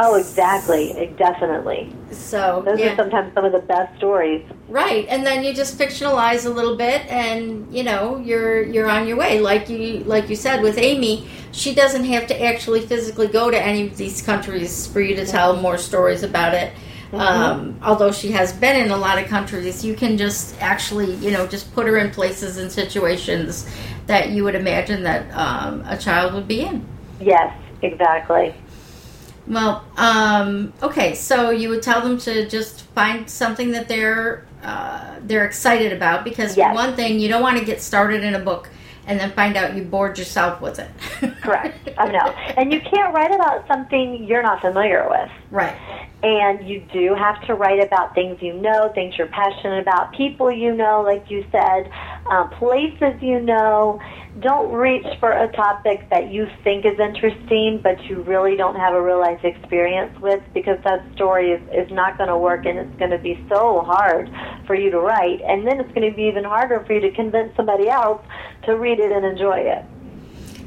Oh, 0.00 0.14
exactly. 0.16 1.12
Definitely. 1.16 1.92
So 2.10 2.62
Those 2.64 2.80
yeah. 2.80 2.92
are 2.92 2.96
sometimes 2.96 3.34
some 3.34 3.44
of 3.44 3.52
the 3.52 3.60
best 3.60 3.96
stories. 3.98 4.44
Right, 4.68 5.06
and 5.08 5.24
then 5.24 5.44
you 5.44 5.52
just 5.52 5.78
fictionalize 5.78 6.46
a 6.46 6.48
little 6.48 6.76
bit, 6.76 7.06
and 7.08 7.72
you 7.74 7.82
know 7.82 8.16
you're 8.18 8.62
you're 8.62 8.88
on 8.88 9.06
your 9.06 9.16
way. 9.16 9.40
Like 9.40 9.68
you 9.68 9.98
like 10.04 10.28
you 10.28 10.36
said 10.36 10.62
with 10.62 10.78
Amy, 10.78 11.28
she 11.52 11.74
doesn't 11.74 12.04
have 12.04 12.26
to 12.28 12.42
actually 12.42 12.80
physically 12.80 13.28
go 13.28 13.50
to 13.50 13.60
any 13.60 13.86
of 13.86 13.96
these 13.96 14.22
countries 14.22 14.86
for 14.86 15.00
you 15.00 15.14
to 15.16 15.26
tell 15.26 15.56
more 15.56 15.78
stories 15.78 16.22
about 16.22 16.54
it. 16.54 16.72
Um, 17.12 17.78
although 17.82 18.10
she 18.10 18.30
has 18.30 18.54
been 18.54 18.86
in 18.86 18.90
a 18.90 18.96
lot 18.96 19.18
of 19.18 19.26
countries, 19.26 19.84
you 19.84 19.94
can 19.94 20.16
just 20.16 20.58
actually 20.62 21.14
you 21.16 21.30
know 21.30 21.46
just 21.46 21.72
put 21.74 21.86
her 21.86 21.98
in 21.98 22.10
places 22.10 22.56
and 22.56 22.72
situations 22.72 23.70
that 24.06 24.30
you 24.30 24.44
would 24.44 24.54
imagine 24.54 25.02
that 25.02 25.30
um, 25.36 25.84
a 25.86 25.98
child 25.98 26.32
would 26.34 26.48
be 26.48 26.62
in. 26.62 26.86
Yes, 27.20 27.54
exactly. 27.82 28.54
Well, 29.46 29.84
um, 29.96 30.72
okay, 30.82 31.14
so 31.14 31.50
you 31.50 31.68
would 31.70 31.82
tell 31.82 32.00
them 32.00 32.18
to 32.18 32.48
just 32.48 32.82
find 32.94 33.28
something 33.28 33.72
that 33.72 33.88
they're 33.88 34.46
uh, 34.62 35.16
they're 35.22 35.44
excited 35.44 35.92
about 35.92 36.22
because 36.24 36.56
Yes. 36.56 36.72
one 36.74 36.94
thing, 36.94 37.18
you 37.18 37.28
don't 37.28 37.42
want 37.42 37.58
to 37.58 37.64
get 37.64 37.80
started 37.82 38.22
in 38.22 38.34
a 38.36 38.38
book 38.38 38.68
and 39.08 39.18
then 39.18 39.32
find 39.32 39.56
out 39.56 39.74
you 39.74 39.82
bored 39.82 40.16
yourself 40.16 40.60
with 40.60 40.78
it. 40.78 40.88
Correct. 41.42 41.88
I 41.98 42.06
know. 42.12 42.26
And 42.56 42.72
you 42.72 42.80
can't 42.80 43.12
write 43.12 43.34
about 43.34 43.66
something 43.66 44.22
you're 44.24 44.42
not 44.44 44.60
familiar 44.60 45.08
with. 45.10 45.30
right. 45.50 45.76
And 46.22 46.68
you 46.68 46.84
do 46.92 47.16
have 47.16 47.44
to 47.48 47.54
write 47.54 47.82
about 47.82 48.14
things 48.14 48.40
you 48.40 48.52
know, 48.52 48.92
things 48.94 49.18
you're 49.18 49.26
passionate 49.26 49.80
about, 49.80 50.12
people 50.12 50.52
you 50.52 50.72
know, 50.72 51.02
like 51.02 51.28
you 51.28 51.44
said, 51.50 51.90
um, 52.32 52.48
places 52.50 53.20
you 53.20 53.40
know. 53.40 54.00
Don't 54.40 54.72
reach 54.72 55.06
for 55.20 55.30
a 55.30 55.52
topic 55.52 56.08
that 56.08 56.32
you 56.32 56.48
think 56.64 56.86
is 56.86 56.98
interesting, 56.98 57.80
but 57.82 58.02
you 58.06 58.22
really 58.22 58.56
don't 58.56 58.76
have 58.76 58.94
a 58.94 59.02
real 59.02 59.20
life 59.20 59.44
experience 59.44 60.18
with, 60.20 60.42
because 60.54 60.78
that 60.84 61.04
story 61.14 61.50
is, 61.52 61.60
is 61.72 61.92
not 61.92 62.16
going 62.16 62.30
to 62.30 62.38
work 62.38 62.64
and 62.64 62.78
it's 62.78 62.98
going 62.98 63.10
to 63.10 63.18
be 63.18 63.34
so 63.50 63.82
hard 63.82 64.30
for 64.66 64.74
you 64.74 64.90
to 64.90 64.98
write. 64.98 65.42
And 65.42 65.66
then 65.66 65.78
it's 65.80 65.92
going 65.92 66.10
to 66.10 66.16
be 66.16 66.22
even 66.22 66.44
harder 66.44 66.82
for 66.86 66.94
you 66.94 67.00
to 67.00 67.10
convince 67.10 67.54
somebody 67.56 67.90
else 67.90 68.22
to 68.64 68.74
read 68.74 68.98
it 69.00 69.12
and 69.12 69.24
enjoy 69.26 69.58
it. 69.58 69.84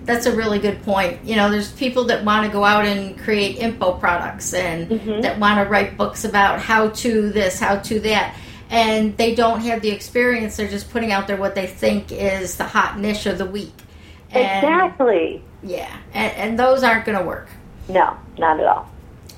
That's 0.05 0.27
a 0.27 0.35
really 0.35 0.59
good 0.59 0.83
point. 0.83 1.25
You 1.25 1.35
know, 1.35 1.49
there's 1.49 1.71
people 1.71 2.03
that 2.05 2.23
want 2.23 2.45
to 2.45 2.51
go 2.51 2.63
out 2.63 2.85
and 2.85 3.17
create 3.17 3.57
info 3.57 3.93
products 3.93 4.53
and 4.53 4.87
Mhm. 4.87 5.23
that 5.23 5.39
want 5.39 5.57
to 5.63 5.67
write 5.67 5.97
books 5.97 6.23
about 6.23 6.59
how 6.59 6.89
to 6.89 7.31
this, 7.31 7.59
how 7.59 7.77
to 7.77 7.99
that. 8.01 8.35
And 8.69 9.15
they 9.17 9.35
don't 9.35 9.61
have 9.61 9.81
the 9.81 9.89
experience. 9.89 10.57
They're 10.57 10.67
just 10.67 10.89
putting 10.89 11.11
out 11.11 11.27
there 11.27 11.37
what 11.37 11.55
they 11.55 11.67
think 11.67 12.11
is 12.11 12.57
the 12.57 12.63
hot 12.63 12.99
niche 12.99 13.25
of 13.25 13.37
the 13.37 13.45
week. 13.45 13.73
And, 14.31 14.43
Exactly. 14.43 15.43
Yeah, 15.63 15.95
and, 16.13 16.33
and 16.33 16.59
those 16.59 16.83
aren't 16.83 17.05
going 17.05 17.17
to 17.17 17.23
work. 17.23 17.49
No, 17.87 18.17
not 18.37 18.59
at 18.59 18.65
all. 18.65 18.89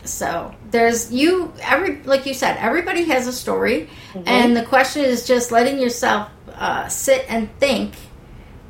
So 0.04 0.54
there's 0.72 1.12
you 1.12 1.54
every 1.62 2.02
like 2.04 2.26
you 2.26 2.34
said, 2.34 2.58
everybody 2.58 3.04
has 3.06 3.28
a 3.28 3.34
story, 3.34 3.90
and 4.26 4.56
the 4.56 4.64
question 4.64 5.04
is 5.04 5.28
just 5.28 5.52
letting 5.52 5.80
yourself 5.80 6.30
uh, 6.54 6.88
sit 6.88 7.26
and 7.28 7.50
think 7.60 7.94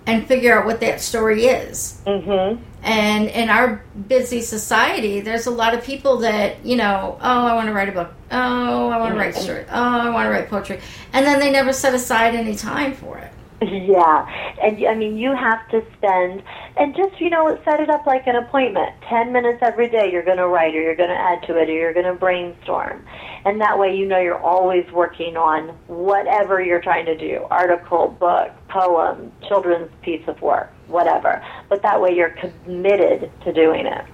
and 0.08 0.26
figure 0.26 0.58
out 0.58 0.66
what 0.66 0.80
that 0.80 1.02
story 1.02 1.46
is. 1.46 2.02
Mm-hmm. 2.08 2.64
And 2.84 3.27
in 3.27 3.50
our 3.50 3.84
busy 4.07 4.41
society, 4.41 5.19
there's 5.19 5.48
a 5.48 5.51
lot 5.51 5.74
of 5.74 5.84
people 5.84 6.17
that 6.17 6.65
you 6.65 6.75
know, 6.75 7.17
oh, 7.22 7.46
I 7.46 7.53
want 7.55 7.67
to 7.67 7.74
write 7.74 7.89
a 7.89 7.91
book. 7.91 8.13
Oh, 8.31 8.89
I 8.89 8.98
want 8.98 9.13
to 9.13 9.19
write 9.19 9.36
a 9.36 9.39
story. 9.39 9.65
Oh, 9.69 10.00
I 10.00 10.10
want 10.10 10.27
to 10.27 10.31
write 10.31 10.50
poetry, 10.50 10.79
and 11.13 11.25
then 11.25 11.39
they 11.39 11.51
never 11.51 11.74
set 11.74 11.93
aside 11.93 12.36
any 12.36 12.55
time 12.55 12.93
for 12.93 13.17
it. 13.17 13.31
Yeah, 13.62 14.53
and 14.62 14.86
I 14.86 14.93
mean, 14.93 15.17
you 15.17 15.36
have 15.36 15.67
to 15.69 15.84
spend, 15.98 16.43
and 16.75 16.96
just, 16.96 17.19
you 17.19 17.29
know, 17.29 17.60
set 17.65 17.79
it 17.79 17.89
up 17.89 18.05
like 18.05 18.27
an 18.27 18.36
appointment. 18.36 18.93
10 19.10 19.31
minutes 19.31 19.60
every 19.62 19.89
day 19.89 20.12
you're 20.12 20.24
going 20.24 20.38
to 20.38 20.48
write, 20.48 20.75
or 20.75 20.81
you're 20.81 20.96
going 20.96 21.10
to 21.10 21.15
add 21.15 21.41
to 21.48 21.57
it, 21.57 21.67
or 21.67 21.74
you're 21.74 21.93
going 21.93 22.05
to 22.05 22.13
brainstorm. 22.13 23.03
And 23.46 23.60
that 23.62 23.79
way 23.79 23.96
you 23.96 24.05
know 24.05 24.19
you're 24.19 24.39
always 24.39 24.86
working 24.91 25.38
on 25.38 25.69
whatever 25.88 26.62
you're 26.62 26.81
trying 26.81 27.05
to 27.05 27.17
do 27.17 27.48
article, 27.50 28.10
book, 28.19 28.51
poem, 28.67 29.31
children's 29.48 29.89
piece 30.03 30.27
of 30.27 30.39
work, 30.41 30.72
whatever. 30.88 31.44
But 31.70 31.82
that 31.84 32.01
way 32.01 32.15
you're 32.15 32.36
committed 32.65 33.32
to 33.44 33.53
doing 33.53 33.86
it. 33.86 34.06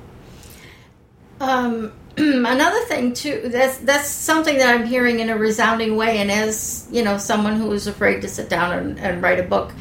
Um, 1.39 1.93
another 2.17 2.79
thing 2.85 3.13
too 3.13 3.41
that's 3.45 3.77
that's 3.79 4.07
something 4.07 4.57
that 4.59 4.73
I'm 4.73 4.85
hearing 4.85 5.19
in 5.19 5.29
a 5.29 5.37
resounding 5.37 5.95
way, 5.95 6.19
and 6.19 6.31
as 6.31 6.87
you 6.91 7.03
know, 7.03 7.17
someone 7.17 7.55
who 7.55 7.67
was 7.67 7.87
afraid 7.87 8.21
to 8.21 8.27
sit 8.27 8.49
down 8.49 8.71
and, 8.77 8.99
and 8.99 9.21
write 9.21 9.39
a 9.39 9.43
book 9.43 9.71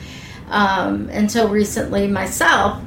um, 0.49 1.09
until 1.11 1.49
recently 1.49 2.07
myself, 2.07 2.83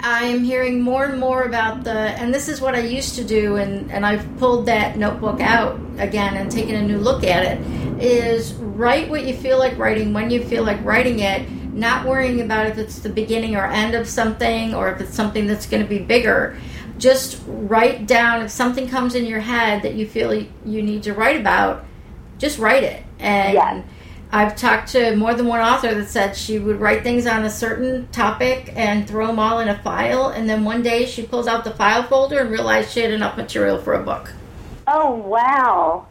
I'm 0.00 0.44
hearing 0.44 0.80
more 0.80 1.06
and 1.06 1.18
more 1.18 1.42
about 1.42 1.84
the, 1.84 1.90
and 1.90 2.32
this 2.32 2.48
is 2.48 2.60
what 2.60 2.74
I 2.74 2.80
used 2.80 3.16
to 3.16 3.24
do, 3.24 3.56
and 3.56 3.90
and 3.90 4.04
I've 4.04 4.26
pulled 4.38 4.66
that 4.66 4.96
notebook 4.96 5.40
out 5.40 5.80
again 5.98 6.36
and 6.36 6.50
taken 6.50 6.74
a 6.74 6.82
new 6.82 6.98
look 6.98 7.24
at 7.24 7.44
it. 7.44 8.00
Is 8.02 8.54
write 8.54 9.10
what 9.10 9.24
you 9.24 9.34
feel 9.34 9.58
like 9.58 9.76
writing 9.78 10.12
when 10.12 10.30
you 10.30 10.44
feel 10.44 10.64
like 10.64 10.82
writing 10.84 11.20
it. 11.20 11.48
Not 11.72 12.06
worrying 12.06 12.40
about 12.40 12.66
if 12.66 12.78
it's 12.78 12.98
the 12.98 13.08
beginning 13.08 13.56
or 13.56 13.66
end 13.66 13.94
of 13.94 14.08
something, 14.08 14.74
or 14.74 14.90
if 14.90 15.00
it's 15.00 15.14
something 15.14 15.46
that's 15.46 15.66
going 15.66 15.82
to 15.82 15.88
be 15.88 15.98
bigger 15.98 16.56
just 17.00 17.40
write 17.46 18.06
down 18.06 18.42
if 18.42 18.50
something 18.50 18.86
comes 18.86 19.14
in 19.14 19.24
your 19.24 19.40
head 19.40 19.82
that 19.82 19.94
you 19.94 20.06
feel 20.06 20.34
you 20.34 20.82
need 20.82 21.02
to 21.02 21.14
write 21.14 21.40
about 21.40 21.84
just 22.38 22.58
write 22.58 22.84
it 22.84 23.02
and 23.18 23.82
i've 24.32 24.54
talked 24.54 24.88
to 24.92 25.16
more 25.16 25.32
than 25.34 25.46
one 25.46 25.60
author 25.60 25.94
that 25.94 26.06
said 26.08 26.36
she 26.36 26.58
would 26.58 26.78
write 26.78 27.02
things 27.02 27.26
on 27.26 27.42
a 27.44 27.50
certain 27.50 28.06
topic 28.08 28.70
and 28.76 29.08
throw 29.08 29.26
them 29.28 29.38
all 29.38 29.60
in 29.60 29.68
a 29.68 29.82
file 29.82 30.28
and 30.28 30.48
then 30.48 30.62
one 30.62 30.82
day 30.82 31.06
she 31.06 31.22
pulls 31.22 31.46
out 31.46 31.64
the 31.64 31.70
file 31.70 32.02
folder 32.02 32.40
and 32.40 32.50
realized 32.50 32.90
she 32.90 33.00
had 33.00 33.10
enough 33.10 33.36
material 33.36 33.78
for 33.80 33.94
a 33.94 34.02
book 34.02 34.32
Oh, 34.86 35.14
wow. 35.14 36.06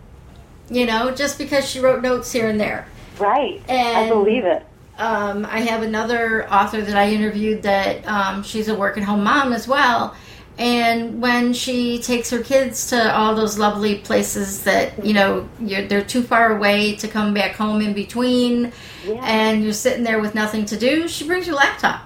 you 0.71 0.87
know 0.87 1.13
just 1.13 1.37
because 1.37 1.69
she 1.69 1.79
wrote 1.79 2.01
notes 2.01 2.31
here 2.31 2.49
and 2.49 2.59
there 2.59 2.87
Right. 3.19 3.61
I 3.69 4.07
believe 4.07 4.45
it. 4.45 4.65
Um, 4.99 5.45
I 5.45 5.61
have 5.61 5.81
another 5.81 6.47
author 6.51 6.81
that 6.81 6.95
I 6.95 7.09
interviewed 7.11 7.63
that 7.63 8.05
um, 8.07 8.43
she's 8.43 8.67
a 8.67 8.75
work 8.75 8.97
at 8.97 9.03
home 9.03 9.23
mom 9.23 9.53
as 9.53 9.67
well. 9.67 10.15
And 10.57 11.21
when 11.21 11.53
she 11.53 11.99
takes 11.99 12.29
her 12.31 12.43
kids 12.43 12.89
to 12.89 13.15
all 13.15 13.33
those 13.33 13.57
lovely 13.57 13.99
places 13.99 14.63
that 14.65 15.05
you 15.05 15.13
know 15.13 15.47
you're, 15.61 15.87
they're 15.87 16.03
too 16.03 16.21
far 16.21 16.55
away 16.57 16.97
to 16.97 17.07
come 17.07 17.33
back 17.33 17.55
home 17.55 17.81
in 17.81 17.93
between, 17.93 18.73
Yeah. 19.05 19.21
and 19.23 19.63
you're 19.63 19.71
sitting 19.71 20.03
there 20.03 20.19
with 20.19 20.35
nothing 20.35 20.65
to 20.65 20.77
do, 20.77 21.07
she 21.07 21.25
brings 21.25 21.47
your 21.47 21.55
laptop 21.55 22.01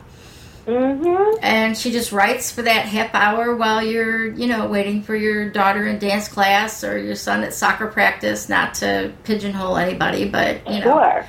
Mm-hmm. 0.67 1.39
and 1.43 1.77
she 1.77 1.91
just 1.91 2.13
writes 2.13 2.49
for 2.49 2.61
that 2.61 2.85
half 2.85 3.13
hour 3.13 3.53
while 3.53 3.83
you're 3.83 4.27
you 4.27 4.47
know 4.47 4.65
waiting 4.67 5.03
for 5.03 5.13
your 5.13 5.49
daughter 5.49 5.85
in 5.87 5.99
dance 5.99 6.29
class 6.29 6.85
or 6.85 6.97
your 6.97 7.15
son 7.15 7.43
at 7.43 7.53
soccer 7.53 7.87
practice. 7.87 8.47
Not 8.47 8.75
to 8.75 9.11
pigeonhole 9.25 9.75
anybody, 9.75 10.29
but 10.29 10.65
you 10.65 10.79
know 10.79 10.85
Sure. 11.01 11.27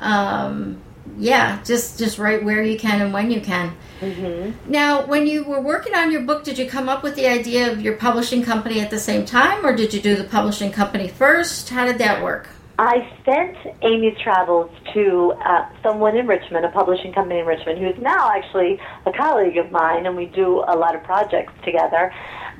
um, 0.00 0.81
yeah, 1.18 1.62
just 1.64 1.98
just 1.98 2.18
write 2.18 2.44
where 2.44 2.62
you 2.62 2.78
can 2.78 3.00
and 3.00 3.12
when 3.12 3.30
you 3.30 3.40
can. 3.40 3.74
Mm-hmm. 4.00 4.70
Now, 4.70 5.06
when 5.06 5.26
you 5.26 5.44
were 5.44 5.60
working 5.60 5.94
on 5.94 6.10
your 6.10 6.22
book, 6.22 6.44
did 6.44 6.58
you 6.58 6.68
come 6.68 6.88
up 6.88 7.02
with 7.02 7.14
the 7.14 7.26
idea 7.26 7.70
of 7.70 7.80
your 7.80 7.96
publishing 7.96 8.42
company 8.42 8.80
at 8.80 8.90
the 8.90 8.98
same 8.98 9.24
time, 9.24 9.64
or 9.64 9.76
did 9.76 9.94
you 9.94 10.00
do 10.00 10.16
the 10.16 10.24
publishing 10.24 10.72
company 10.72 11.08
first? 11.08 11.68
How 11.68 11.84
did 11.84 11.98
that 11.98 12.22
work? 12.22 12.48
I 12.78 13.08
sent 13.24 13.56
Amy's 13.82 14.18
travels 14.18 14.70
to 14.94 15.34
uh, 15.44 15.68
someone 15.82 16.16
in 16.16 16.26
Richmond, 16.26 16.64
a 16.64 16.70
publishing 16.70 17.12
company 17.12 17.38
in 17.38 17.46
Richmond, 17.46 17.78
who's 17.78 18.02
now 18.02 18.30
actually 18.30 18.80
a 19.06 19.12
colleague 19.12 19.58
of 19.58 19.70
mine, 19.70 20.06
and 20.06 20.16
we 20.16 20.26
do 20.26 20.64
a 20.66 20.74
lot 20.74 20.96
of 20.96 21.02
projects 21.04 21.52
together. 21.64 22.12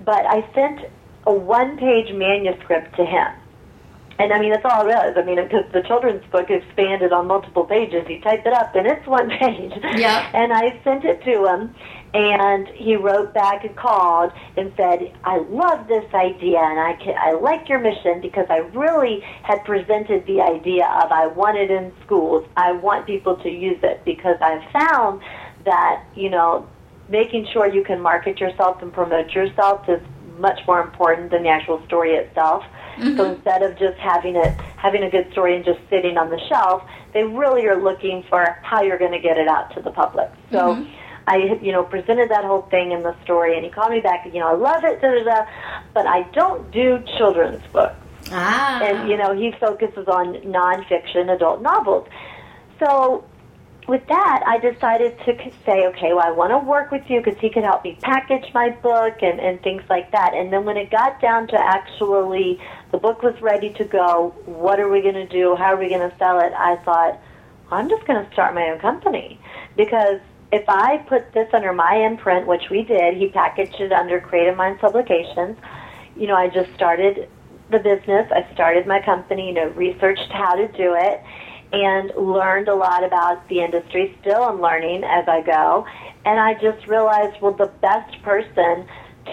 But 0.04 0.26
I 0.26 0.48
sent 0.54 0.92
a 1.26 1.32
one-page 1.32 2.14
manuscript 2.14 2.94
to 2.96 3.04
him. 3.04 3.28
And 4.18 4.32
I 4.32 4.38
mean, 4.38 4.52
that's 4.52 4.64
all 4.64 4.86
it 4.86 4.90
is. 4.90 5.16
I 5.16 5.22
mean, 5.22 5.36
because 5.36 5.64
the 5.72 5.82
children's 5.82 6.24
book 6.30 6.50
expanded 6.50 7.12
on 7.12 7.26
multiple 7.26 7.64
pages. 7.64 8.06
He 8.06 8.20
typed 8.20 8.46
it 8.46 8.52
up, 8.52 8.74
and 8.74 8.86
it's 8.86 9.06
one 9.06 9.28
page. 9.40 9.72
Yeah. 9.96 10.28
And 10.34 10.52
I 10.52 10.80
sent 10.84 11.04
it 11.04 11.22
to 11.24 11.46
him, 11.46 11.74
and 12.14 12.68
he 12.68 12.96
wrote 12.96 13.32
back 13.32 13.64
and 13.64 13.74
called 13.76 14.32
and 14.56 14.72
said, 14.76 15.12
"I 15.24 15.38
love 15.38 15.88
this 15.88 16.04
idea, 16.14 16.58
and 16.58 16.78
I 16.78 16.94
can, 17.02 17.14
I 17.18 17.32
like 17.32 17.68
your 17.68 17.78
mission 17.78 18.20
because 18.20 18.46
I 18.50 18.58
really 18.74 19.20
had 19.42 19.64
presented 19.64 20.26
the 20.26 20.40
idea 20.40 20.86
of 21.02 21.10
I 21.10 21.26
want 21.28 21.56
it 21.56 21.70
in 21.70 21.92
schools. 22.04 22.46
I 22.56 22.72
want 22.72 23.06
people 23.06 23.36
to 23.36 23.48
use 23.48 23.78
it 23.82 24.04
because 24.04 24.36
I've 24.40 24.70
found 24.72 25.22
that 25.64 26.04
you 26.14 26.28
know 26.28 26.68
making 27.08 27.46
sure 27.52 27.72
you 27.72 27.84
can 27.84 28.00
market 28.00 28.40
yourself 28.40 28.80
and 28.82 28.92
promote 28.92 29.30
yourself 29.30 29.88
is 29.88 30.00
much 30.38 30.60
more 30.66 30.80
important 30.80 31.30
than 31.30 31.42
the 31.42 31.48
actual 31.48 31.84
story 31.86 32.14
itself. 32.14 32.64
So 33.16 33.32
instead 33.32 33.62
of 33.62 33.78
just 33.78 33.98
having 33.98 34.36
it 34.36 34.52
having 34.76 35.02
a 35.02 35.10
good 35.10 35.30
story 35.32 35.56
and 35.56 35.64
just 35.64 35.80
sitting 35.88 36.18
on 36.18 36.30
the 36.30 36.38
shelf, 36.48 36.82
they 37.14 37.24
really 37.24 37.66
are 37.66 37.80
looking 37.80 38.22
for 38.28 38.58
how 38.62 38.82
you're 38.82 38.98
going 38.98 39.12
to 39.12 39.18
get 39.18 39.38
it 39.38 39.48
out 39.48 39.74
to 39.74 39.82
the 39.82 39.90
public. 39.90 40.30
So 40.50 40.86
I 41.26 41.58
you 41.62 41.72
know 41.72 41.84
presented 41.84 42.30
that 42.30 42.44
whole 42.44 42.62
thing 42.62 42.92
in 42.92 43.02
the 43.02 43.16
story 43.24 43.56
and 43.56 43.64
he 43.64 43.70
called 43.70 43.92
me 43.92 44.00
back, 44.00 44.26
you 44.26 44.40
know, 44.40 44.48
I 44.48 44.54
love 44.54 44.84
it, 44.84 45.00
da 45.00 45.10
da 45.10 45.24
da, 45.24 45.46
but 45.94 46.06
I 46.06 46.22
don't 46.32 46.70
do 46.70 47.02
children's 47.16 47.64
books 47.72 47.96
Ah, 48.30 48.80
and 48.82 49.08
you 49.08 49.16
know 49.16 49.34
he 49.34 49.52
focuses 49.58 50.06
on 50.06 50.34
nonfiction 50.42 51.34
adult 51.34 51.62
novels. 51.62 52.06
So 52.78 53.24
with 53.88 54.06
that, 54.06 54.42
I 54.46 54.58
decided 54.58 55.18
to 55.24 55.52
say, 55.66 55.86
okay, 55.88 56.12
well, 56.12 56.24
I 56.24 56.30
want 56.30 56.50
to 56.50 56.58
work 56.58 56.90
with 56.92 57.02
you 57.08 57.20
because 57.20 57.38
he 57.40 57.50
could 57.50 57.64
help 57.64 57.82
me 57.82 57.98
package 58.00 58.52
my 58.54 58.70
book 58.70 59.22
and, 59.22 59.40
and 59.40 59.60
things 59.62 59.82
like 59.90 60.12
that. 60.12 60.34
And 60.34 60.52
then 60.52 60.64
when 60.64 60.76
it 60.76 60.90
got 60.90 61.20
down 61.20 61.48
to 61.48 61.56
actually 61.58 62.60
the 62.92 62.98
book 62.98 63.22
was 63.22 63.34
ready 63.40 63.70
to 63.74 63.84
go, 63.84 64.34
what 64.46 64.78
are 64.78 64.88
we 64.88 65.02
going 65.02 65.14
to 65.14 65.26
do? 65.26 65.56
How 65.56 65.74
are 65.74 65.76
we 65.76 65.88
going 65.88 66.08
to 66.08 66.16
sell 66.16 66.38
it? 66.40 66.52
I 66.52 66.76
thought, 66.84 67.18
I'm 67.70 67.88
just 67.88 68.06
going 68.06 68.24
to 68.24 68.32
start 68.32 68.54
my 68.54 68.70
own 68.70 68.78
company 68.78 69.40
because 69.76 70.20
if 70.52 70.64
I 70.68 70.98
put 71.08 71.32
this 71.32 71.48
under 71.52 71.72
my 71.72 71.96
imprint, 71.96 72.46
which 72.46 72.70
we 72.70 72.84
did, 72.84 73.16
he 73.16 73.28
packaged 73.28 73.80
it 73.80 73.90
under 73.90 74.20
Creative 74.20 74.56
Minds 74.56 74.80
Publications. 74.80 75.56
You 76.14 76.28
know, 76.28 76.36
I 76.36 76.48
just 76.48 76.72
started 76.74 77.28
the 77.70 77.78
business. 77.78 78.30
I 78.30 78.46
started 78.52 78.86
my 78.86 79.00
company, 79.00 79.48
you 79.48 79.54
know, 79.54 79.68
researched 79.70 80.30
how 80.30 80.54
to 80.54 80.68
do 80.68 80.94
it 80.94 81.22
and 81.72 82.12
learned 82.16 82.68
a 82.68 82.74
lot 82.74 83.02
about 83.02 83.48
the 83.48 83.60
industry. 83.60 84.16
Still 84.20 84.42
I'm 84.42 84.60
learning 84.60 85.04
as 85.04 85.26
I 85.26 85.42
go. 85.42 85.86
And 86.24 86.38
I 86.38 86.54
just 86.54 86.86
realized, 86.86 87.40
well, 87.40 87.54
the 87.54 87.72
best 87.80 88.22
person 88.22 88.86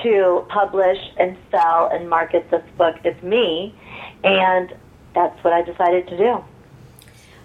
to 0.03 0.46
publish 0.50 0.98
and 1.17 1.38
sell 1.51 1.89
and 1.91 2.10
market 2.10 2.50
this 2.50 2.63
book 2.77 2.96
is 3.03 3.22
me. 3.22 3.75
And 4.24 4.74
that's 5.13 5.43
what 5.43 5.53
I 5.53 5.62
decided 5.62 6.08
to 6.08 6.17
do. 6.17 6.43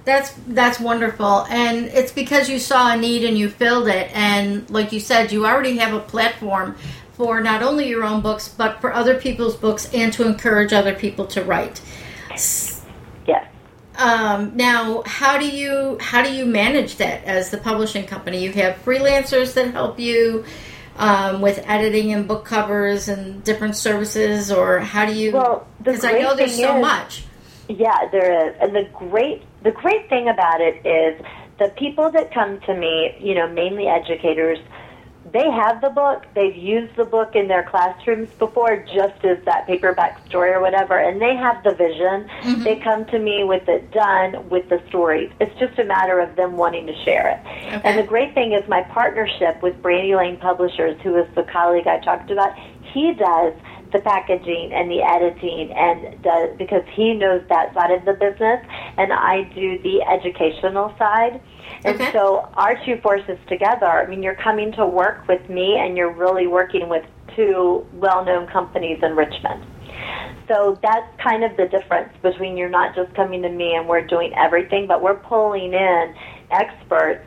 That's 0.04 0.34
that's 0.48 0.78
wonderful, 0.78 1.46
and 1.48 1.86
it's 1.86 2.12
because 2.12 2.50
you 2.50 2.58
saw 2.58 2.92
a 2.92 2.96
need 2.96 3.24
and 3.24 3.38
you 3.38 3.48
filled 3.48 3.88
it. 3.88 4.10
And 4.14 4.68
like 4.68 4.92
you 4.92 5.00
said, 5.00 5.32
you 5.32 5.46
already 5.46 5.78
have 5.78 5.94
a 5.94 6.00
platform 6.00 6.76
for 7.14 7.40
not 7.40 7.62
only 7.62 7.88
your 7.88 8.04
own 8.04 8.20
books 8.20 8.46
but 8.48 8.82
for 8.82 8.92
other 8.92 9.18
people's 9.18 9.56
books, 9.56 9.88
and 9.94 10.12
to 10.12 10.26
encourage 10.26 10.74
other 10.74 10.94
people 10.94 11.26
to 11.28 11.42
write. 11.42 11.80
Um, 13.96 14.56
now, 14.56 15.02
how 15.06 15.38
do 15.38 15.48
you 15.48 15.98
how 16.00 16.22
do 16.22 16.32
you 16.32 16.44
manage 16.44 16.96
that 16.96 17.24
as 17.24 17.50
the 17.50 17.58
publishing 17.58 18.06
company? 18.06 18.42
You 18.42 18.52
have 18.52 18.82
freelancers 18.84 19.54
that 19.54 19.72
help 19.72 20.00
you 20.00 20.44
um, 20.96 21.40
with 21.40 21.58
editing 21.66 22.12
and 22.12 22.26
book 22.26 22.44
covers 22.44 23.08
and 23.08 23.42
different 23.44 23.76
services, 23.76 24.50
or 24.50 24.80
how 24.80 25.06
do 25.06 25.14
you? 25.14 25.32
Well, 25.32 25.66
because 25.78 26.04
I 26.04 26.12
know 26.12 26.34
there's 26.34 26.56
so 26.56 26.76
is, 26.76 26.82
much. 26.82 27.24
Yeah, 27.68 28.08
there 28.10 28.48
is, 28.48 28.56
and 28.60 28.74
the 28.74 28.88
great 28.92 29.42
the 29.62 29.70
great 29.70 30.08
thing 30.08 30.28
about 30.28 30.60
it 30.60 30.84
is 30.84 31.24
the 31.58 31.68
people 31.76 32.10
that 32.10 32.32
come 32.32 32.60
to 32.62 32.74
me, 32.74 33.16
you 33.20 33.34
know, 33.34 33.48
mainly 33.48 33.86
educators 33.86 34.58
they 35.34 35.50
have 35.50 35.80
the 35.80 35.90
book, 35.90 36.24
they've 36.36 36.56
used 36.56 36.94
the 36.94 37.04
book 37.04 37.34
in 37.34 37.48
their 37.48 37.64
classrooms 37.64 38.28
before, 38.38 38.76
just 38.94 39.24
as 39.24 39.44
that 39.44 39.66
paperback 39.66 40.24
story 40.26 40.52
or 40.52 40.60
whatever, 40.60 40.96
and 40.96 41.20
they 41.20 41.34
have 41.34 41.62
the 41.64 41.74
vision. 41.74 42.30
Mm-hmm. 42.42 42.62
They 42.62 42.76
come 42.76 43.04
to 43.06 43.18
me 43.18 43.42
with 43.42 43.68
it 43.68 43.90
done 43.90 44.48
with 44.48 44.68
the 44.68 44.80
stories. 44.88 45.32
It's 45.40 45.58
just 45.58 45.76
a 45.80 45.84
matter 45.84 46.20
of 46.20 46.36
them 46.36 46.56
wanting 46.56 46.86
to 46.86 46.94
share 47.04 47.30
it. 47.30 47.40
Okay. 47.66 47.80
And 47.82 47.98
the 47.98 48.04
great 48.04 48.32
thing 48.32 48.52
is 48.52 48.66
my 48.68 48.82
partnership 48.84 49.60
with 49.60 49.82
Brandy 49.82 50.14
Lane 50.14 50.36
Publishers, 50.36 51.00
who 51.02 51.16
is 51.16 51.26
the 51.34 51.42
colleague 51.42 51.88
I 51.88 51.98
talked 51.98 52.30
about, 52.30 52.56
he 52.92 53.12
does 53.14 53.54
the 53.94 54.00
packaging 54.00 54.72
and 54.74 54.90
the 54.90 55.00
editing 55.00 55.72
and 55.72 56.20
does 56.22 56.50
because 56.58 56.82
he 56.92 57.14
knows 57.14 57.40
that 57.48 57.72
side 57.72 57.92
of 57.92 58.04
the 58.04 58.12
business 58.12 58.60
and 58.98 59.12
I 59.12 59.44
do 59.54 59.78
the 59.82 60.02
educational 60.02 60.92
side. 60.98 61.40
And 61.84 61.94
okay. 61.94 62.12
so 62.12 62.50
our 62.54 62.74
two 62.84 63.00
forces 63.02 63.38
together, 63.48 63.86
I 63.86 64.06
mean, 64.06 64.22
you're 64.22 64.34
coming 64.34 64.72
to 64.72 64.84
work 64.84 65.26
with 65.28 65.48
me 65.48 65.78
and 65.78 65.96
you're 65.96 66.12
really 66.12 66.46
working 66.48 66.88
with 66.88 67.04
two 67.36 67.86
well 67.94 68.24
known 68.24 68.48
companies 68.48 68.98
in 69.02 69.14
Richmond. 69.14 69.64
So 70.48 70.78
that's 70.82 71.06
kind 71.22 71.44
of 71.44 71.56
the 71.56 71.66
difference 71.68 72.12
between 72.20 72.56
you're 72.56 72.68
not 72.68 72.94
just 72.94 73.14
coming 73.14 73.42
to 73.42 73.48
me 73.48 73.74
and 73.76 73.88
we're 73.88 74.06
doing 74.06 74.32
everything, 74.36 74.86
but 74.86 75.02
we're 75.02 75.14
pulling 75.14 75.72
in 75.72 76.14
experts 76.50 77.24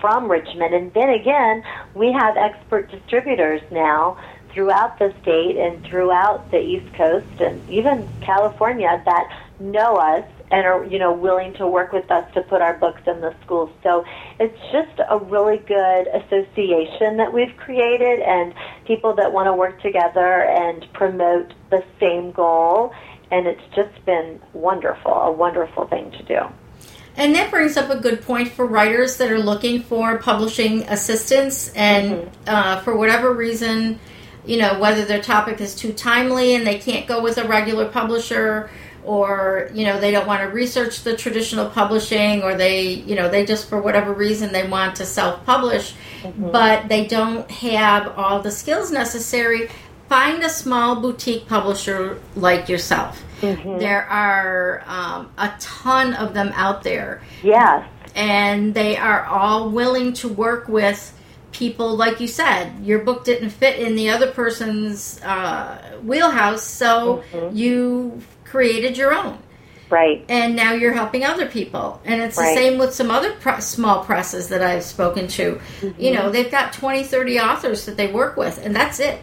from 0.00 0.30
Richmond. 0.30 0.74
And 0.74 0.92
then 0.94 1.10
again, 1.10 1.62
we 1.94 2.12
have 2.12 2.36
expert 2.36 2.90
distributors 2.90 3.62
now 3.72 4.16
throughout 4.56 4.98
the 4.98 5.12
state 5.20 5.58
and 5.58 5.84
throughout 5.84 6.50
the 6.50 6.58
East 6.58 6.90
Coast 6.94 7.40
and 7.40 7.60
even 7.68 8.08
California 8.22 9.02
that 9.04 9.42
know 9.60 9.96
us 9.96 10.24
and 10.50 10.64
are 10.64 10.82
you 10.86 10.98
know 10.98 11.12
willing 11.12 11.52
to 11.54 11.66
work 11.66 11.92
with 11.92 12.10
us 12.10 12.24
to 12.32 12.40
put 12.40 12.62
our 12.62 12.72
books 12.78 13.02
in 13.06 13.20
the 13.20 13.34
schools. 13.44 13.70
So 13.82 14.02
it's 14.40 14.58
just 14.72 14.98
a 15.10 15.18
really 15.18 15.58
good 15.58 16.06
association 16.08 17.18
that 17.18 17.34
we've 17.34 17.54
created 17.58 18.20
and 18.20 18.54
people 18.86 19.14
that 19.16 19.30
want 19.30 19.46
to 19.46 19.52
work 19.52 19.82
together 19.82 20.44
and 20.44 20.90
promote 20.94 21.52
the 21.68 21.84
same 22.00 22.32
goal 22.32 22.94
and 23.30 23.46
it's 23.46 23.62
just 23.74 24.04
been 24.06 24.40
wonderful, 24.54 25.12
a 25.12 25.32
wonderful 25.32 25.86
thing 25.88 26.12
to 26.12 26.22
do. 26.22 26.40
And 27.18 27.34
that 27.34 27.50
brings 27.50 27.76
up 27.76 27.90
a 27.90 27.96
good 27.96 28.22
point 28.22 28.48
for 28.48 28.66
writers 28.66 29.18
that 29.18 29.30
are 29.30 29.38
looking 29.38 29.82
for 29.82 30.16
publishing 30.18 30.82
assistance 30.84 31.72
and 31.74 32.12
mm-hmm. 32.12 32.30
uh, 32.46 32.80
for 32.80 32.96
whatever 32.96 33.32
reason, 33.32 33.98
you 34.46 34.58
know, 34.58 34.78
whether 34.78 35.04
their 35.04 35.20
topic 35.20 35.60
is 35.60 35.74
too 35.74 35.92
timely 35.92 36.54
and 36.54 36.66
they 36.66 36.78
can't 36.78 37.06
go 37.06 37.22
with 37.22 37.38
a 37.38 37.46
regular 37.46 37.88
publisher 37.88 38.70
or 39.06 39.70
you 39.72 39.86
know 39.86 40.00
they 40.00 40.10
don't 40.10 40.26
want 40.26 40.42
to 40.42 40.48
research 40.48 41.02
the 41.02 41.16
traditional 41.16 41.70
publishing 41.70 42.42
or 42.42 42.56
they 42.56 42.88
you 42.88 43.14
know 43.14 43.28
they 43.30 43.46
just 43.46 43.68
for 43.68 43.80
whatever 43.80 44.12
reason 44.12 44.52
they 44.52 44.68
want 44.68 44.96
to 44.96 45.06
self-publish 45.06 45.94
mm-hmm. 46.22 46.50
but 46.50 46.88
they 46.88 47.06
don't 47.06 47.48
have 47.50 48.18
all 48.18 48.42
the 48.42 48.50
skills 48.50 48.90
necessary 48.90 49.70
find 50.08 50.42
a 50.42 50.50
small 50.50 51.00
boutique 51.00 51.46
publisher 51.46 52.20
like 52.34 52.68
yourself 52.68 53.24
mm-hmm. 53.40 53.78
there 53.78 54.04
are 54.06 54.82
um, 54.86 55.30
a 55.38 55.52
ton 55.60 56.12
of 56.14 56.34
them 56.34 56.50
out 56.54 56.82
there 56.82 57.22
yes 57.44 57.88
and 58.16 58.74
they 58.74 58.96
are 58.96 59.24
all 59.26 59.70
willing 59.70 60.12
to 60.12 60.28
work 60.28 60.66
with 60.66 61.15
people 61.56 61.96
like 61.96 62.20
you 62.20 62.28
said 62.28 62.72
your 62.82 62.98
book 62.98 63.24
didn't 63.24 63.50
fit 63.50 63.78
in 63.78 63.96
the 63.96 64.10
other 64.10 64.30
person's 64.30 65.20
uh, 65.22 65.98
wheelhouse 66.02 66.62
so 66.62 67.24
mm-hmm. 67.32 67.56
you 67.56 68.22
created 68.56 68.96
your 68.96 69.12
own. 69.12 69.38
Right. 69.88 70.24
And 70.28 70.56
now 70.56 70.72
you're 70.72 70.92
helping 70.92 71.24
other 71.24 71.46
people. 71.46 72.00
And 72.04 72.20
it's 72.20 72.36
right. 72.36 72.54
the 72.54 72.60
same 72.60 72.78
with 72.78 72.92
some 72.92 73.10
other 73.10 73.36
small 73.60 74.04
presses 74.04 74.48
that 74.48 74.62
I've 74.62 74.82
spoken 74.82 75.28
to. 75.28 75.60
Mm-hmm. 75.80 76.00
You 76.00 76.12
know, 76.14 76.30
they've 76.30 76.50
got 76.50 76.72
20, 76.72 77.04
30 77.04 77.38
authors 77.38 77.86
that 77.86 77.96
they 77.96 78.10
work 78.10 78.36
with, 78.36 78.64
and 78.64 78.74
that's 78.74 78.98
it. 78.98 79.20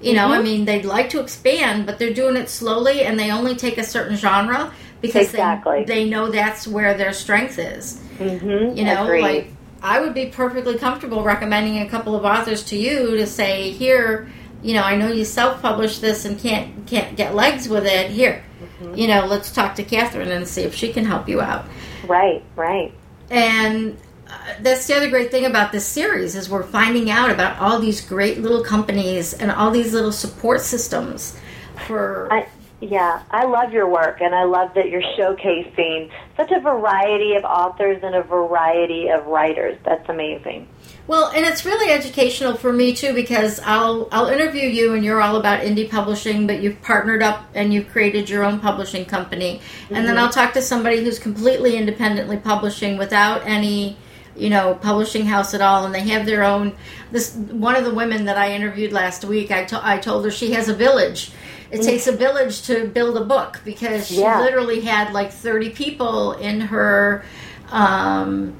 You 0.00 0.14
know, 0.14 0.28
mm-hmm. 0.28 0.40
I 0.40 0.42
mean, 0.42 0.64
they'd 0.64 0.84
like 0.84 1.10
to 1.10 1.20
expand, 1.20 1.86
but 1.86 1.98
they're 1.98 2.14
doing 2.14 2.36
it 2.36 2.48
slowly 2.48 3.02
and 3.02 3.18
they 3.18 3.30
only 3.30 3.54
take 3.54 3.76
a 3.76 3.84
certain 3.84 4.16
genre 4.16 4.72
because 5.02 5.26
exactly. 5.26 5.84
they, 5.84 6.04
they 6.04 6.10
know 6.10 6.30
that's 6.30 6.66
where 6.66 6.94
their 6.94 7.12
strength 7.12 7.58
is. 7.58 8.00
Mm-hmm. 8.18 8.78
You 8.78 8.84
know, 8.84 9.04
Agreed. 9.04 9.22
like 9.22 9.52
I 9.82 10.00
would 10.00 10.14
be 10.14 10.26
perfectly 10.26 10.76
comfortable 10.78 11.22
recommending 11.22 11.78
a 11.78 11.88
couple 11.88 12.14
of 12.14 12.24
authors 12.24 12.62
to 12.64 12.76
you 12.76 13.16
to 13.16 13.26
say, 13.26 13.70
here, 13.70 14.30
you 14.62 14.74
know, 14.74 14.82
I 14.82 14.96
know 14.96 15.08
you 15.08 15.24
self-published 15.24 16.00
this 16.00 16.24
and 16.24 16.38
can't 16.38 16.86
can't 16.86 17.16
get 17.16 17.34
legs 17.34 17.68
with 17.68 17.86
it. 17.86 18.10
Here, 18.10 18.44
mm-hmm. 18.62 18.94
you 18.94 19.08
know, 19.08 19.26
let's 19.26 19.52
talk 19.52 19.74
to 19.76 19.84
Kathryn 19.84 20.28
and 20.28 20.46
see 20.46 20.62
if 20.62 20.74
she 20.74 20.92
can 20.92 21.04
help 21.04 21.28
you 21.28 21.40
out. 21.40 21.64
Right, 22.06 22.42
right. 22.56 22.92
And 23.30 23.96
uh, 24.28 24.32
that's 24.60 24.86
the 24.86 24.96
other 24.96 25.08
great 25.08 25.30
thing 25.30 25.46
about 25.46 25.72
this 25.72 25.86
series 25.86 26.34
is 26.34 26.50
we're 26.50 26.62
finding 26.62 27.10
out 27.10 27.30
about 27.30 27.58
all 27.58 27.78
these 27.78 28.00
great 28.00 28.38
little 28.40 28.62
companies 28.62 29.32
and 29.32 29.50
all 29.50 29.70
these 29.70 29.94
little 29.94 30.12
support 30.12 30.60
systems 30.60 31.38
for. 31.86 32.30
I, 32.30 32.46
yeah, 32.80 33.22
I 33.30 33.44
love 33.44 33.72
your 33.72 33.88
work, 33.88 34.20
and 34.22 34.34
I 34.34 34.44
love 34.44 34.72
that 34.74 34.88
you're 34.88 35.02
showcasing 35.02 36.10
such 36.36 36.50
a 36.50 36.60
variety 36.60 37.34
of 37.34 37.44
authors 37.44 38.00
and 38.02 38.14
a 38.14 38.22
variety 38.22 39.08
of 39.08 39.26
writers. 39.26 39.78
That's 39.84 40.08
amazing. 40.08 40.66
Well, 41.06 41.30
and 41.34 41.44
it's 41.44 41.66
really 41.66 41.92
educational 41.92 42.54
for 42.54 42.72
me 42.72 42.94
too 42.94 43.12
because 43.12 43.60
I'll 43.60 44.08
I'll 44.12 44.28
interview 44.28 44.68
you 44.68 44.94
and 44.94 45.04
you're 45.04 45.20
all 45.20 45.36
about 45.36 45.62
indie 45.62 45.90
publishing, 45.90 46.46
but 46.46 46.62
you've 46.62 46.80
partnered 46.80 47.22
up 47.22 47.50
and 47.54 47.74
you've 47.74 47.88
created 47.88 48.30
your 48.30 48.44
own 48.44 48.60
publishing 48.60 49.04
company. 49.04 49.58
Mm-hmm. 49.58 49.94
And 49.96 50.06
then 50.06 50.14
mm-hmm. 50.14 50.24
I'll 50.24 50.32
talk 50.32 50.54
to 50.54 50.62
somebody 50.62 51.04
who's 51.04 51.18
completely 51.18 51.76
independently 51.76 52.38
publishing 52.38 52.96
without 52.96 53.44
any 53.44 53.98
you 54.36 54.48
know 54.48 54.74
publishing 54.74 55.26
house 55.26 55.52
at 55.54 55.60
all 55.60 55.84
and 55.84 55.94
they 55.94 56.08
have 56.08 56.24
their 56.24 56.44
own 56.44 56.72
this 57.10 57.34
one 57.34 57.74
of 57.74 57.84
the 57.84 57.92
women 57.92 58.26
that 58.26 58.38
i 58.38 58.52
interviewed 58.52 58.92
last 58.92 59.24
week 59.24 59.50
I, 59.50 59.64
to, 59.64 59.84
I 59.84 59.98
told 59.98 60.24
her 60.24 60.30
she 60.30 60.52
has 60.52 60.68
a 60.68 60.74
village 60.74 61.32
it 61.70 61.76
mm-hmm. 61.76 61.86
takes 61.86 62.06
a 62.06 62.12
village 62.12 62.62
to 62.62 62.86
build 62.86 63.16
a 63.16 63.24
book 63.24 63.60
because 63.64 64.08
she 64.08 64.20
yeah. 64.20 64.40
literally 64.40 64.80
had 64.80 65.12
like 65.12 65.30
30 65.32 65.70
people 65.70 66.32
in 66.32 66.60
her 66.60 67.24
um, 67.70 68.58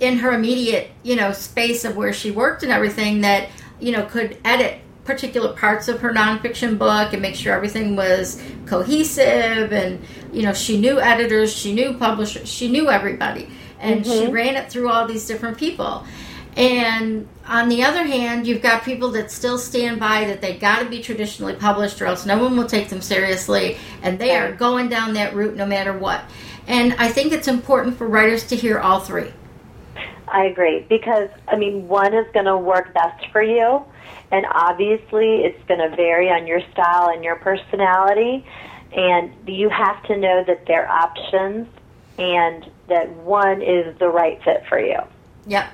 in 0.00 0.18
her 0.18 0.32
immediate, 0.32 0.90
you 1.02 1.16
know, 1.16 1.32
space 1.32 1.84
of 1.84 1.96
where 1.96 2.12
she 2.12 2.30
worked 2.30 2.62
and 2.62 2.72
everything 2.72 3.20
that, 3.20 3.48
you 3.78 3.92
know, 3.92 4.04
could 4.06 4.38
edit 4.44 4.80
particular 5.04 5.52
parts 5.54 5.88
of 5.88 6.00
her 6.00 6.12
nonfiction 6.12 6.78
book 6.78 7.12
and 7.12 7.22
make 7.22 7.34
sure 7.34 7.52
everything 7.52 7.96
was 7.96 8.40
cohesive 8.66 9.72
and 9.72 10.00
you 10.32 10.42
know 10.42 10.52
she 10.52 10.78
knew 10.78 11.00
editors 11.00 11.52
she 11.52 11.72
knew 11.72 11.94
publishers 11.94 12.48
she 12.48 12.68
knew 12.70 12.90
everybody 12.90 13.48
and 13.80 14.04
mm-hmm. 14.04 14.26
she 14.26 14.30
ran 14.30 14.54
it 14.56 14.70
through 14.70 14.88
all 14.88 15.08
these 15.08 15.26
different 15.26 15.56
people 15.58 16.04
and 16.56 17.28
on 17.46 17.68
the 17.68 17.82
other 17.82 18.04
hand 18.04 18.46
you've 18.46 18.62
got 18.62 18.82
people 18.84 19.10
that 19.10 19.30
still 19.30 19.58
stand 19.58 20.00
by 20.00 20.24
that 20.24 20.40
they 20.40 20.56
got 20.56 20.80
to 20.80 20.88
be 20.88 21.00
traditionally 21.00 21.54
published 21.54 22.00
or 22.02 22.06
else 22.06 22.26
no 22.26 22.42
one 22.42 22.56
will 22.56 22.66
take 22.66 22.88
them 22.88 23.00
seriously 23.00 23.76
and 24.02 24.18
they 24.18 24.36
are 24.36 24.52
going 24.52 24.88
down 24.88 25.14
that 25.14 25.34
route 25.34 25.54
no 25.54 25.64
matter 25.64 25.96
what 25.96 26.22
and 26.66 26.92
i 26.94 27.08
think 27.08 27.32
it's 27.32 27.48
important 27.48 27.96
for 27.96 28.06
writers 28.06 28.46
to 28.46 28.56
hear 28.56 28.78
all 28.78 29.00
three 29.00 29.32
I 30.32 30.44
agree 30.44 30.86
because 30.88 31.28
I 31.48 31.56
mean 31.56 31.88
one 31.88 32.14
is 32.14 32.26
going 32.32 32.46
to 32.46 32.56
work 32.56 32.94
best 32.94 33.26
for 33.32 33.42
you 33.42 33.84
and 34.30 34.46
obviously 34.52 35.42
it's 35.42 35.62
going 35.64 35.80
to 35.80 35.94
vary 35.96 36.28
on 36.28 36.46
your 36.46 36.60
style 36.72 37.10
and 37.10 37.24
your 37.24 37.36
personality 37.36 38.46
and 38.92 39.32
you 39.46 39.68
have 39.68 40.02
to 40.04 40.16
know 40.16 40.44
that 40.46 40.66
they're 40.66 40.88
options 40.88 41.68
and 42.18 42.70
that 42.88 43.08
one 43.10 43.62
is 43.62 43.96
the 43.98 44.08
right 44.08 44.42
fit 44.44 44.64
for 44.68 44.78
you. 44.78 44.98
Yep. 45.46 45.68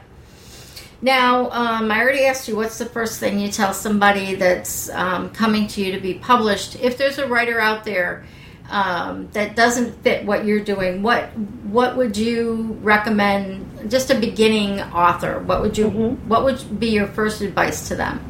Now, 1.02 1.50
um, 1.50 1.90
I 1.90 2.00
already 2.00 2.24
asked 2.24 2.48
you 2.48 2.56
what's 2.56 2.78
the 2.78 2.86
first 2.86 3.20
thing 3.20 3.38
you 3.38 3.50
tell 3.50 3.74
somebody 3.74 4.34
that's 4.34 4.88
um, 4.90 5.30
coming 5.30 5.66
to 5.68 5.82
you 5.82 5.92
to 5.92 6.00
be 6.00 6.14
published. 6.14 6.76
If 6.76 6.96
there's 6.96 7.18
a 7.18 7.26
writer 7.26 7.60
out 7.60 7.84
there 7.84 8.24
um, 8.70 9.28
that 9.32 9.54
doesn't 9.56 10.02
fit 10.02 10.24
what 10.24 10.44
you're 10.44 10.64
doing, 10.64 11.02
what 11.02 11.36
what 11.66 11.96
would 11.96 12.16
you 12.16 12.78
recommend? 12.80 13.90
Just 13.90 14.10
a 14.10 14.18
beginning 14.18 14.80
author, 14.80 15.40
what 15.40 15.60
would 15.60 15.76
you 15.76 15.86
mm-hmm. 15.86 16.28
what 16.28 16.44
would 16.44 16.80
be 16.80 16.88
your 16.88 17.06
first 17.06 17.42
advice 17.42 17.88
to 17.88 17.94
them? 17.94 18.20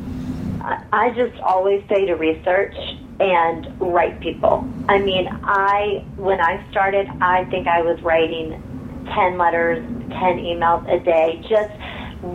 I 0.92 1.10
just 1.10 1.40
always 1.42 1.84
say 1.88 2.06
to 2.06 2.14
research 2.14 2.74
and 3.20 3.80
write 3.80 4.20
people. 4.20 4.68
I 4.88 4.98
mean, 4.98 5.28
I 5.44 6.04
when 6.16 6.40
I 6.40 6.68
started, 6.70 7.08
I 7.20 7.44
think 7.44 7.68
I 7.68 7.82
was 7.82 8.02
writing 8.02 8.60
ten 9.14 9.38
letters, 9.38 9.78
ten 10.10 10.38
emails 10.38 10.84
a 10.92 10.98
day, 11.02 11.40
just 11.48 11.72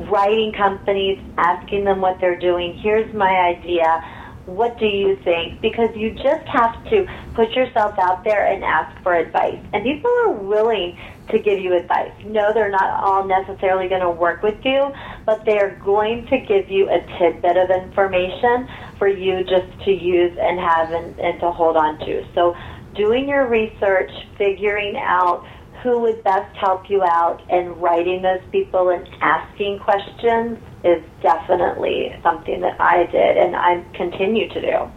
writing 0.09 0.53
companies, 0.53 1.19
asking 1.37 1.85
them 1.85 2.01
what 2.01 2.19
they're 2.19 2.39
doing. 2.39 2.77
Here's 2.77 3.13
my 3.13 3.29
idea 3.29 4.03
what 4.45 4.77
do 4.79 4.85
you 4.85 5.15
think? 5.23 5.61
Because 5.61 5.95
you 5.95 6.11
just 6.11 6.47
have 6.47 6.83
to 6.89 7.07
put 7.35 7.51
yourself 7.51 7.97
out 7.99 8.23
there 8.23 8.45
and 8.45 8.63
ask 8.63 9.01
for 9.03 9.13
advice. 9.13 9.59
And 9.73 9.83
people 9.83 10.11
are 10.25 10.31
willing 10.31 10.97
to 11.29 11.39
give 11.39 11.59
you 11.59 11.75
advice. 11.75 12.11
No, 12.25 12.51
they're 12.53 12.71
not 12.71 13.03
all 13.03 13.25
necessarily 13.25 13.87
going 13.87 14.01
to 14.01 14.09
work 14.09 14.41
with 14.41 14.57
you, 14.65 14.91
but 15.25 15.45
they're 15.45 15.79
going 15.83 16.25
to 16.27 16.39
give 16.39 16.69
you 16.69 16.89
a 16.89 16.99
tidbit 17.17 17.55
of 17.57 17.69
information 17.69 18.67
for 18.97 19.07
you 19.07 19.43
just 19.43 19.67
to 19.85 19.91
use 19.91 20.35
and 20.39 20.59
have 20.59 20.91
and, 20.91 21.17
and 21.19 21.39
to 21.39 21.51
hold 21.51 21.77
on 21.77 21.99
to. 21.99 22.25
So 22.33 22.55
doing 22.95 23.29
your 23.29 23.47
research, 23.47 24.11
figuring 24.37 24.97
out 24.97 25.45
who 25.83 25.99
would 25.99 26.23
best 26.23 26.55
help 26.57 26.89
you 26.89 27.01
out 27.03 27.41
and 27.49 27.81
writing 27.81 28.21
those 28.21 28.41
people 28.51 28.89
and 28.89 29.07
asking 29.21 29.79
questions 29.79 30.59
is 30.83 31.03
definitely 31.21 32.15
something 32.23 32.61
that 32.61 32.79
I 32.79 33.05
did 33.05 33.37
and 33.37 33.55
I 33.55 33.83
continue 33.93 34.47
to 34.49 34.61
do. 34.61 34.91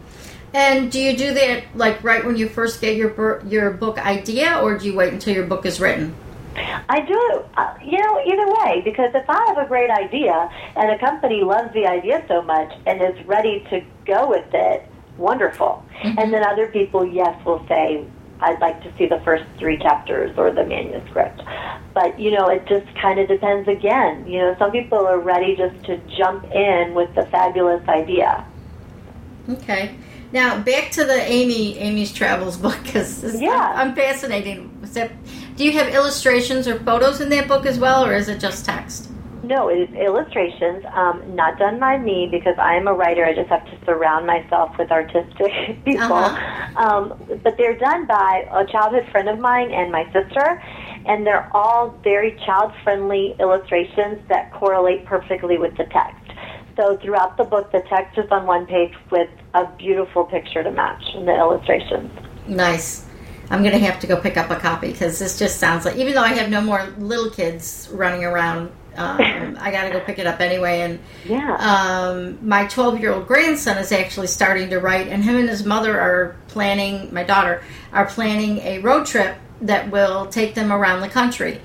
And 0.55 0.90
do 0.90 1.01
you 1.01 1.16
do 1.16 1.35
that 1.35 1.64
like 1.75 2.03
right 2.05 2.25
when 2.25 2.37
you 2.37 2.49
first 2.49 2.81
get 2.81 2.97
your 2.97 3.44
your 3.44 3.73
book 3.73 3.99
idea, 3.99 4.61
or 4.62 4.79
do 4.79 4.87
you 4.87 4.94
wait 4.94 5.12
until 5.12 5.35
your 5.35 5.47
book 5.47 5.66
is 5.66 5.81
written? 5.81 6.14
I 6.88 7.01
do, 7.01 7.44
uh, 7.57 7.75
you 7.83 7.99
know, 7.99 8.23
either 8.25 8.47
way, 8.47 8.81
because 8.85 9.11
if 9.14 9.29
I 9.29 9.44
have 9.49 9.59
a 9.59 9.66
great 9.66 9.90
idea 9.90 10.49
and 10.77 10.90
a 10.90 10.99
company 10.99 11.42
loves 11.42 11.73
the 11.75 11.87
idea 11.87 12.25
so 12.29 12.42
much 12.42 12.73
and 12.87 13.03
is 13.03 13.27
ready 13.27 13.66
to 13.70 13.83
go 14.07 14.29
with 14.29 14.47
it, 14.53 14.87
wonderful. 15.16 15.85
Mm-hmm. 16.03 16.18
And 16.18 16.33
then 16.33 16.44
other 16.44 16.68
people, 16.68 17.05
yes, 17.05 17.44
will 17.44 17.66
say, 17.66 18.07
I'd 18.44 18.61
like 18.61 18.83
to 18.83 18.92
see 18.96 19.07
the 19.07 19.20
first 19.20 19.44
three 19.59 19.78
chapters 19.78 20.37
or 20.37 20.52
the 20.52 20.64
manuscript. 20.64 21.42
But, 21.94 22.18
you 22.18 22.30
know, 22.30 22.48
it 22.48 22.66
just 22.66 22.87
kind 23.00 23.18
of 23.18 23.28
depends 23.28 23.68
again. 23.68 24.26
You 24.26 24.40
know, 24.40 24.57
some 24.59 24.70
people 24.70 25.07
are 25.07 25.18
ready 25.18 25.57
just 25.57 25.85
to 25.87 25.96
jump 26.16 26.44
in 26.52 26.94
with 26.94 27.14
the 27.14 27.26
fabulous 27.26 27.87
idea. 27.88 28.44
Okay. 29.48 29.96
Now, 30.33 30.61
back 30.61 30.90
to 30.92 31.04
the 31.04 31.20
Amy 31.30 31.78
Amy's 31.78 32.12
Travels 32.12 32.57
book 32.57 32.78
because 32.83 33.40
yeah. 33.40 33.72
I'm, 33.76 33.90
I'm 33.90 33.94
fascinated. 33.94 34.68
Do 35.57 35.64
you 35.64 35.72
have 35.72 35.94
illustrations 35.94 36.66
or 36.66 36.78
photos 36.80 37.20
in 37.20 37.28
that 37.28 37.46
book 37.46 37.66
as 37.66 37.78
well, 37.78 38.04
or 38.04 38.14
is 38.14 38.28
it 38.28 38.40
just 38.40 38.64
text? 38.64 39.11
No, 39.46 39.68
it 39.68 39.90
is 39.90 39.94
illustrations, 39.94 40.85
um, 40.94 41.35
not 41.35 41.59
done 41.59 41.78
by 41.78 41.98
me 41.98 42.28
because 42.30 42.54
I 42.59 42.76
am 42.76 42.88
a 42.88 42.94
writer. 42.94 43.26
I 43.26 43.35
just 43.35 43.50
have 43.50 43.64
to 43.66 43.78
surround 43.85 44.26
myself 44.26 44.76
with 44.78 44.90
artistic 44.90 45.52
people. 45.85 46.14
Uh-huh. 46.14 46.80
Um, 46.83 47.40
but 47.42 47.57
they're 47.59 47.76
done 47.76 48.07
by 48.07 48.48
a 48.50 48.64
childhood 48.66 49.07
friend 49.12 49.28
of 49.28 49.38
mine 49.38 49.70
and 49.70 49.92
my 49.92 50.04
sister, 50.12 50.62
and 51.04 51.26
they're 51.26 51.50
all 51.54 51.90
very 52.02 52.40
child 52.46 52.72
friendly 52.83 53.37
illustrations 53.38 54.18
that 54.28 54.50
correlate 54.52 55.04
perfectly 55.04 55.59
with 55.59 55.76
the 55.76 55.85
text. 55.85 56.24
So 56.76 56.96
throughout 56.96 57.37
the 57.37 57.44
book, 57.44 57.70
the 57.70 57.83
text 57.88 58.18
is 58.18 58.30
on 58.30 58.46
one 58.46 58.66
page 58.66 58.94
with 59.11 59.28
a 59.52 59.66
beautiful 59.76 60.24
picture 60.24 60.62
to 60.62 60.70
match 60.70 61.02
in 61.14 61.26
the 61.26 61.35
illustrations. 61.35 62.11
Nice. 62.48 63.04
I'm 63.50 63.61
going 63.61 63.74
to 63.74 63.78
have 63.78 64.00
to 64.00 64.07
go 64.07 64.18
pick 64.18 64.38
up 64.38 64.50
a 64.50 64.57
copy 64.57 64.90
because 64.90 65.18
this 65.18 65.38
just 65.38 65.59
sounds 65.61 65.85
like, 65.85 65.96
even 65.96 66.14
though 66.14 66.22
I 66.22 66.28
have 66.28 66.48
no 66.48 66.62
more 66.62 66.83
little 66.96 67.30
kids 67.30 67.90
running 67.92 68.24
around 68.24 68.72
um, 68.96 69.57
I 69.61 69.70
got 69.70 69.85
to 69.85 69.90
go 69.90 70.00
pick 70.00 70.18
it 70.18 70.26
up 70.26 70.40
anyway. 70.40 70.80
And 70.80 70.98
yeah, 71.24 71.57
um, 71.57 72.46
my 72.46 72.66
12 72.66 73.00
year 73.00 73.12
old 73.12 73.26
grandson 73.26 73.78
is 73.78 73.92
actually 73.92 74.26
starting 74.28 74.70
to 74.70 74.80
write, 74.80 75.09
and 75.09 75.22
him 75.22 75.37
and 75.37 75.48
his 75.48 75.64
mother 75.64 75.98
are 76.00 76.37
planning. 76.48 77.12
My 77.12 77.24
daughter 77.24 77.62
are 77.92 78.07
planning 78.07 78.59
a 78.59 78.78
road 78.80 79.07
trip 79.07 79.37
that 79.62 79.90
will 79.90 80.26
take 80.26 80.54
them 80.54 80.72
around 80.72 81.00
the 81.00 81.09
country 81.09 81.61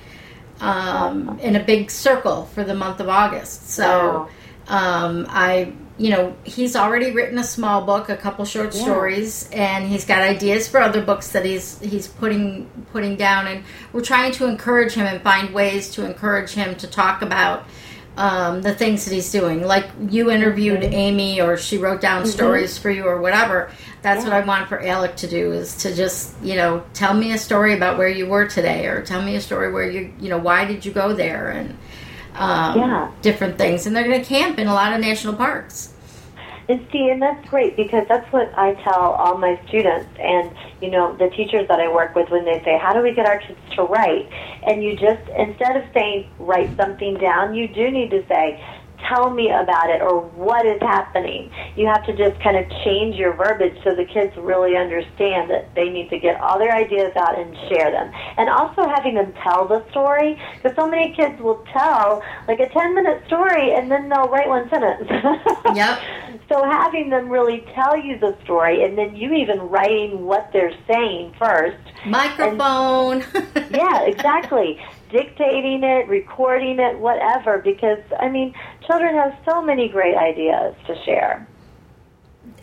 um, 0.60 1.40
in 1.40 1.56
a 1.56 1.64
big 1.64 1.92
circle 1.92 2.46
for 2.48 2.64
the 2.64 2.76
month 2.76 3.00
of 3.00 3.10
August. 3.10 3.70
So 3.70 4.30
um, 4.68 5.26
I 5.30 5.74
you 6.00 6.10
know, 6.10 6.34
he's 6.46 6.78
already 6.78 7.12
written 7.12 7.38
a 7.38 7.44
small 7.44 7.86
book, 7.86 8.08
a 8.08 8.16
couple 8.16 8.46
short 8.46 8.74
yeah. 8.74 8.82
stories, 8.84 9.50
and 9.52 9.86
he's 9.86 10.06
got 10.06 10.20
ideas 10.20 10.68
for 10.68 10.80
other 10.80 11.04
books 11.04 11.34
that 11.34 11.44
he's 11.44 11.78
he's 11.82 12.08
putting 12.08 12.68
putting 12.94 13.18
down. 13.18 13.48
And 13.48 13.66
we're 13.92 14.02
trying 14.02 14.32
to 14.34 14.48
encourage 14.48 14.94
him 14.94 15.06
and 15.06 15.22
find 15.22 15.54
ways 15.54 15.92
to 15.92 16.06
encourage 16.06 16.52
him 16.52 16.76
to 16.76 16.88
talk 16.88 17.22
about 17.22 17.66
um, 18.16 18.62
the 18.62 18.74
things 18.74 19.04
that 19.06 19.14
he's 19.14 19.30
doing. 19.30 19.62
Like 19.62 19.90
you 20.08 20.32
interviewed 20.32 20.82
mm-hmm. 20.82 20.94
Amy, 20.94 21.42
or 21.42 21.58
she 21.58 21.78
wrote 21.78 22.00
down 22.00 22.24
mm-hmm. 22.24 22.32
stories 22.32 22.78
for 22.78 22.90
you, 22.90 23.04
or 23.04 23.20
whatever. 23.20 23.70
That's 24.02 24.24
yeah. 24.24 24.30
what 24.30 24.42
I 24.42 24.46
want 24.46 24.70
for 24.70 24.82
Alec 24.82 25.18
to 25.18 25.28
do 25.28 25.52
is 25.52 25.76
to 25.78 25.94
just 25.94 26.34
you 26.42 26.56
know 26.56 26.82
tell 26.94 27.14
me 27.14 27.34
a 27.34 27.38
story 27.38 27.74
about 27.74 27.98
where 27.98 28.08
you 28.10 28.26
were 28.26 28.48
today, 28.48 28.88
or 28.88 29.02
tell 29.02 29.22
me 29.22 29.36
a 29.36 29.42
story 29.42 29.70
where 29.70 29.92
you 29.92 30.14
you 30.22 30.30
know 30.30 30.38
why 30.38 30.64
did 30.64 30.86
you 30.86 30.94
go 30.94 31.14
there 31.14 31.50
and 31.50 31.78
um, 32.36 32.80
yeah. 32.80 33.12
different 33.22 33.58
things. 33.58 33.86
And 33.86 33.96
they're 33.96 34.08
going 34.08 34.22
to 34.22 34.28
camp 34.28 34.60
in 34.60 34.68
a 34.68 34.74
lot 34.74 34.94
of 34.94 35.00
national 35.00 35.36
parks. 35.36 35.94
And 36.70 36.86
see, 36.92 37.10
and 37.10 37.20
that's 37.20 37.50
great 37.50 37.76
because 37.76 38.06
that's 38.08 38.32
what 38.32 38.54
I 38.56 38.76
tell 38.84 39.14
all 39.14 39.40
my 39.40 39.60
students 39.68 40.08
and, 40.20 40.52
you 40.82 40.92
know, 40.92 41.16
the 41.18 41.32
teachers 41.32 41.68
that 41.68 41.80
I 41.80 41.92
work 41.92 42.14
with 42.14 42.30
when 42.30 42.46
they 42.46 42.62
say, 42.64 42.78
how 42.78 42.94
do 42.94 43.02
we 43.02 43.12
get 43.12 43.26
our 43.26 43.40
kids 43.40 43.58
to 43.76 43.84
write? 43.84 44.30
And 44.68 44.84
you 44.84 44.96
just, 44.96 45.28
instead 45.36 45.78
of 45.78 45.84
saying, 45.96 46.30
write 46.38 46.78
something 46.78 47.16
down, 47.16 47.56
you 47.56 47.68
do 47.68 47.90
need 47.90 48.12
to 48.12 48.24
say, 48.28 48.64
tell 49.08 49.30
me 49.30 49.50
about 49.50 49.90
it 49.90 50.02
or 50.02 50.22
what 50.36 50.66
is 50.66 50.82
happening. 50.82 51.52
You 51.76 51.88
have 51.88 52.06
to 52.06 52.16
just 52.16 52.42
kind 52.42 52.58
of 52.58 52.70
change 52.84 53.16
your 53.16 53.34
verbiage 53.34 53.78
so 53.84 53.96
the 53.96 54.06
kids 54.06 54.36
really 54.38 54.76
understand 54.76 55.50
that 55.50 55.74
they 55.76 55.90
need 55.90 56.10
to 56.10 56.20
get 56.20 56.40
all 56.42 56.60
their 56.60 56.74
ideas 56.74 57.12
out 57.16 57.38
and 57.40 57.56
share 57.70 57.92
them. 57.92 58.12
And 58.38 58.50
also 58.50 58.88
having 58.88 59.16
them 59.16 59.34
tell 59.44 59.68
the 59.68 59.86
story 59.92 60.40
because 60.56 60.76
so 60.76 60.88
many 60.88 61.14
kids 61.16 61.40
will 61.42 61.64
tell 61.72 62.24
like 62.48 62.60
a 62.60 62.70
10 62.70 62.96
minute 62.96 63.24
story 63.28 63.74
and 63.74 63.92
then 63.92 64.10
they'll 64.10 64.30
write 64.30 64.48
one 64.48 64.70
sentence. 64.70 65.08
yep. 65.76 66.00
So 66.50 66.64
having 66.64 67.10
them 67.10 67.30
really 67.30 67.66
tell 67.74 67.98
you 67.98 68.18
the 68.18 68.36
story 68.44 68.84
and 68.84 68.98
then 68.98 69.16
you 69.16 69.34
even 69.34 69.60
writing 69.60 70.26
what 70.26 70.50
they're 70.52 70.76
saying 70.88 71.34
first. 71.38 71.78
Microphone. 72.06 73.24
And, 73.34 73.72
yeah, 73.72 74.02
exactly 74.04 74.80
dictating 75.12 75.84
it, 75.84 76.08
recording 76.08 76.80
it, 76.80 76.98
whatever, 77.00 77.60
because, 77.60 78.00
I 78.20 78.30
mean, 78.30 78.54
children 78.90 79.16
have 79.16 79.38
so 79.46 79.62
many 79.62 79.88
great 79.88 80.16
ideas 80.16 80.76
to 80.88 80.96
share. 81.04 81.48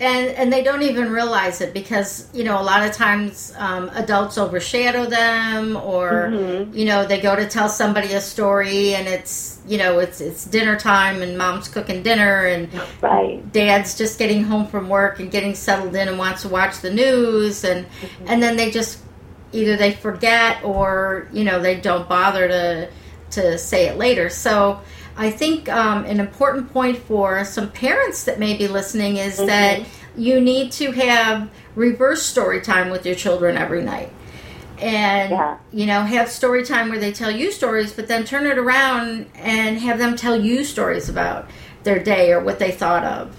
And, 0.00 0.28
and 0.30 0.52
they 0.52 0.64
don't 0.64 0.82
even 0.82 1.10
realize 1.10 1.60
it 1.60 1.72
because 1.72 2.28
you 2.34 2.44
know 2.44 2.60
a 2.60 2.64
lot 2.64 2.84
of 2.84 2.92
times 2.92 3.54
um, 3.56 3.88
adults 3.94 4.36
overshadow 4.36 5.06
them 5.06 5.76
or 5.76 6.30
mm-hmm. 6.30 6.76
you 6.76 6.84
know 6.84 7.06
they 7.06 7.20
go 7.20 7.36
to 7.36 7.46
tell 7.46 7.68
somebody 7.68 8.12
a 8.12 8.20
story 8.20 8.94
and 8.94 9.06
it's 9.06 9.62
you 9.66 9.78
know 9.78 9.98
it's 10.00 10.20
it's 10.20 10.44
dinner 10.44 10.76
time 10.76 11.22
and 11.22 11.38
mom's 11.38 11.68
cooking 11.68 12.02
dinner 12.02 12.46
and 12.46 12.68
right. 13.00 13.40
dad's 13.52 13.96
just 13.96 14.18
getting 14.18 14.42
home 14.42 14.66
from 14.66 14.88
work 14.88 15.20
and 15.20 15.30
getting 15.30 15.54
settled 15.54 15.94
in 15.94 16.08
and 16.08 16.18
wants 16.18 16.42
to 16.42 16.48
watch 16.48 16.80
the 16.80 16.92
news 16.92 17.64
and 17.64 17.86
mm-hmm. 17.86 18.24
and 18.26 18.42
then 18.42 18.56
they 18.56 18.70
just 18.70 19.00
either 19.52 19.76
they 19.76 19.92
forget 19.92 20.62
or 20.62 21.28
you 21.32 21.44
know 21.44 21.62
they 21.62 21.80
don't 21.80 22.08
bother 22.08 22.48
to 22.48 22.90
to 23.30 23.56
say 23.56 23.86
it 23.86 23.96
later 23.96 24.28
so 24.28 24.80
I 25.16 25.30
think 25.30 25.68
um, 25.68 26.04
an 26.04 26.20
important 26.20 26.72
point 26.72 26.98
for 26.98 27.44
some 27.44 27.70
parents 27.70 28.24
that 28.24 28.38
may 28.38 28.56
be 28.56 28.68
listening 28.68 29.16
is 29.16 29.36
mm-hmm. 29.36 29.46
that 29.46 29.86
you 30.16 30.40
need 30.40 30.72
to 30.72 30.92
have 30.92 31.50
reverse 31.74 32.22
story 32.22 32.60
time 32.60 32.90
with 32.90 33.06
your 33.06 33.14
children 33.14 33.56
every 33.56 33.82
night. 33.82 34.12
And, 34.78 35.30
yeah. 35.30 35.58
you 35.72 35.86
know, 35.86 36.02
have 36.02 36.28
story 36.28 36.64
time 36.64 36.90
where 36.90 36.98
they 36.98 37.12
tell 37.12 37.30
you 37.30 37.50
stories, 37.50 37.94
but 37.94 38.08
then 38.08 38.24
turn 38.24 38.44
it 38.44 38.58
around 38.58 39.26
and 39.34 39.78
have 39.78 39.98
them 39.98 40.16
tell 40.16 40.38
you 40.38 40.64
stories 40.64 41.08
about 41.08 41.48
their 41.84 42.02
day 42.02 42.32
or 42.32 42.40
what 42.40 42.58
they 42.58 42.72
thought 42.72 43.04
of. 43.04 43.34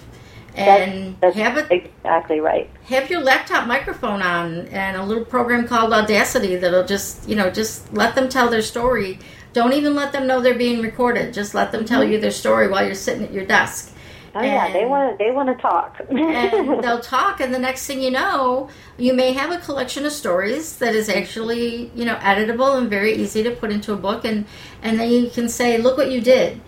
And 0.58 1.16
that's, 1.22 1.36
that's 1.36 1.38
have 1.38 1.58
it 1.58 1.72
exactly 1.72 2.40
right. 2.40 2.70
Have 2.86 3.10
your 3.10 3.22
laptop 3.22 3.68
microphone 3.68 4.22
on 4.22 4.68
and 4.68 4.98
a 4.98 5.06
little 5.06 5.26
program 5.26 5.68
called 5.68 5.94
Audacity 5.94 6.56
that'll 6.56 6.86
just, 6.86 7.28
you 7.30 7.36
know, 7.36 7.50
just 7.50 7.94
let 7.94 8.16
them 8.16 8.28
tell 8.28 8.50
their 8.50 8.62
story 8.62 9.20
Don't 9.54 9.74
even 9.74 9.96
let 9.96 10.12
them 10.12 10.28
know 10.28 10.42
they're 10.42 10.56
being 10.56 10.82
recorded. 10.82 11.34
Just 11.34 11.54
let 11.54 11.72
them 11.72 11.86
tell 11.86 12.02
mm-hmm. 12.02 12.14
you 12.14 12.20
their 12.20 12.32
story 12.32 12.68
while 12.68 12.86
you're 12.86 12.96
sitting 12.96 13.24
at 13.24 13.34
your 13.34 13.46
desk. 13.46 13.94
Oh 14.36 14.42
yeah, 14.42 14.72
they 14.72 14.86
want 14.86 15.18
to 15.18 15.24
they 15.24 15.32
want 15.32 15.50
to 15.50 15.60
talk. 15.60 16.00
and 16.10 16.84
they'll 16.84 17.00
talk 17.00 17.40
and 17.40 17.52
the 17.52 17.60
next 17.60 17.88
thing 17.88 18.02
you 18.02 18.12
know 18.12 18.70
you 18.98 19.14
may 19.14 19.34
have 19.34 19.52
a 19.52 19.58
collection 19.58 20.06
of 20.06 20.12
stories 20.12 20.78
that 20.78 20.94
is 20.94 21.10
actually 21.10 21.92
you 21.96 22.06
know 22.06 22.16
editable 22.18 22.78
and 22.78 22.88
very 22.88 23.14
easy 23.14 23.42
to 23.44 23.52
put 23.52 23.72
into 23.72 23.94
a 23.94 23.98
book 23.98 24.26
and 24.26 24.46
and 24.84 25.00
then 25.00 25.10
you 25.10 25.30
can 25.32 25.50
say 25.50 25.80
look 25.80 25.98
what 25.98 26.12
you 26.12 26.22
did 26.22 26.62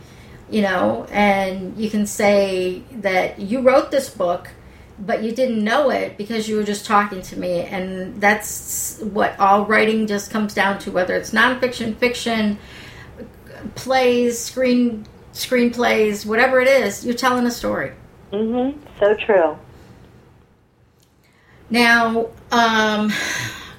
you 0.50 0.62
know 0.62 1.06
and 1.12 1.78
you 1.78 1.90
can 1.90 2.06
say 2.06 2.82
that 2.92 3.40
you 3.40 3.62
wrote 3.62 3.92
this 3.92 4.10
book 4.10 4.50
but 5.00 5.24
you 5.24 5.32
didn't 5.32 5.64
know 5.64 5.90
it 5.90 6.18
because 6.18 6.50
you 6.50 6.58
were 6.58 6.64
just 6.64 6.86
talking 6.86 7.22
to 7.22 7.40
me 7.40 7.62
and 7.62 8.20
that's 8.20 9.00
what 9.00 9.40
all 9.40 9.66
writing 9.66 10.08
just 10.08 10.32
comes 10.32 10.54
down 10.54 10.78
to 10.80 10.92
whether 10.92 11.16
it's 11.16 11.32
nonfiction 11.32 11.96
fiction 11.98 12.58
plays 13.76 14.40
screen 14.40 15.06
screenplays 15.34 16.26
whatever 16.26 16.60
it 16.60 16.68
is 16.68 17.06
you're 17.06 17.14
telling 17.14 17.46
a 17.46 17.52
story 17.52 17.92
Mm-hmm. 18.32 18.80
So 19.00 19.16
true. 19.16 19.58
Now, 21.70 22.28
um, 22.52 23.12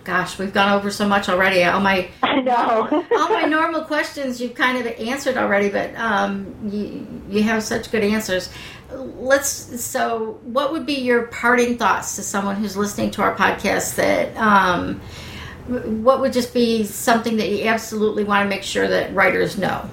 gosh, 0.04 0.38
we've 0.38 0.52
gone 0.52 0.72
over 0.72 0.90
so 0.90 1.06
much 1.06 1.28
already. 1.28 1.62
All 1.64 1.80
my 1.80 2.08
I 2.22 2.40
know. 2.40 3.06
all 3.12 3.28
my 3.28 3.42
normal 3.42 3.82
questions 3.82 4.40
you've 4.40 4.54
kind 4.54 4.78
of 4.78 4.86
answered 4.98 5.36
already, 5.36 5.68
but 5.68 5.94
um, 5.96 6.54
you 6.70 7.06
you 7.28 7.42
have 7.42 7.62
such 7.62 7.90
good 7.90 8.04
answers. 8.04 8.48
Let's. 8.92 9.48
So, 9.84 10.40
what 10.42 10.72
would 10.72 10.86
be 10.86 10.94
your 10.94 11.26
parting 11.26 11.78
thoughts 11.78 12.16
to 12.16 12.22
someone 12.22 12.56
who's 12.56 12.76
listening 12.76 13.10
to 13.12 13.22
our 13.22 13.34
podcast? 13.34 13.96
That 13.96 14.36
um, 14.36 15.00
what 16.04 16.20
would 16.20 16.32
just 16.32 16.52
be 16.52 16.84
something 16.84 17.36
that 17.36 17.48
you 17.48 17.66
absolutely 17.66 18.24
want 18.24 18.44
to 18.44 18.48
make 18.48 18.64
sure 18.64 18.88
that 18.88 19.14
writers 19.14 19.56
know? 19.56 19.88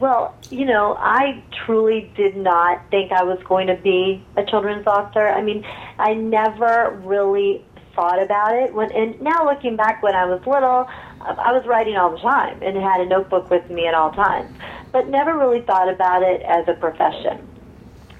Well, 0.00 0.34
you 0.48 0.64
know, 0.64 0.96
I 0.98 1.42
truly 1.66 2.10
did 2.16 2.34
not 2.34 2.82
think 2.90 3.12
I 3.12 3.22
was 3.22 3.38
going 3.44 3.66
to 3.66 3.76
be 3.76 4.24
a 4.34 4.44
children's 4.44 4.86
author. 4.86 5.28
I 5.28 5.42
mean, 5.42 5.64
I 5.98 6.14
never 6.14 6.98
really 7.04 7.62
thought 8.00 8.22
about 8.22 8.54
it. 8.54 8.72
When 8.72 8.90
and 8.92 9.20
now 9.20 9.44
looking 9.44 9.76
back, 9.76 10.02
when 10.02 10.14
I 10.14 10.24
was 10.24 10.40
little, 10.46 10.88
I 11.20 11.52
was 11.52 11.66
writing 11.66 11.96
all 11.96 12.12
the 12.12 12.18
time 12.18 12.62
and 12.62 12.74
had 12.78 13.02
a 13.02 13.06
notebook 13.06 13.50
with 13.50 13.68
me 13.68 13.86
at 13.86 13.92
all 13.92 14.10
times, 14.12 14.50
but 14.90 15.08
never 15.08 15.36
really 15.36 15.60
thought 15.60 15.92
about 15.92 16.22
it 16.22 16.40
as 16.40 16.66
a 16.66 16.72
profession. 16.80 17.46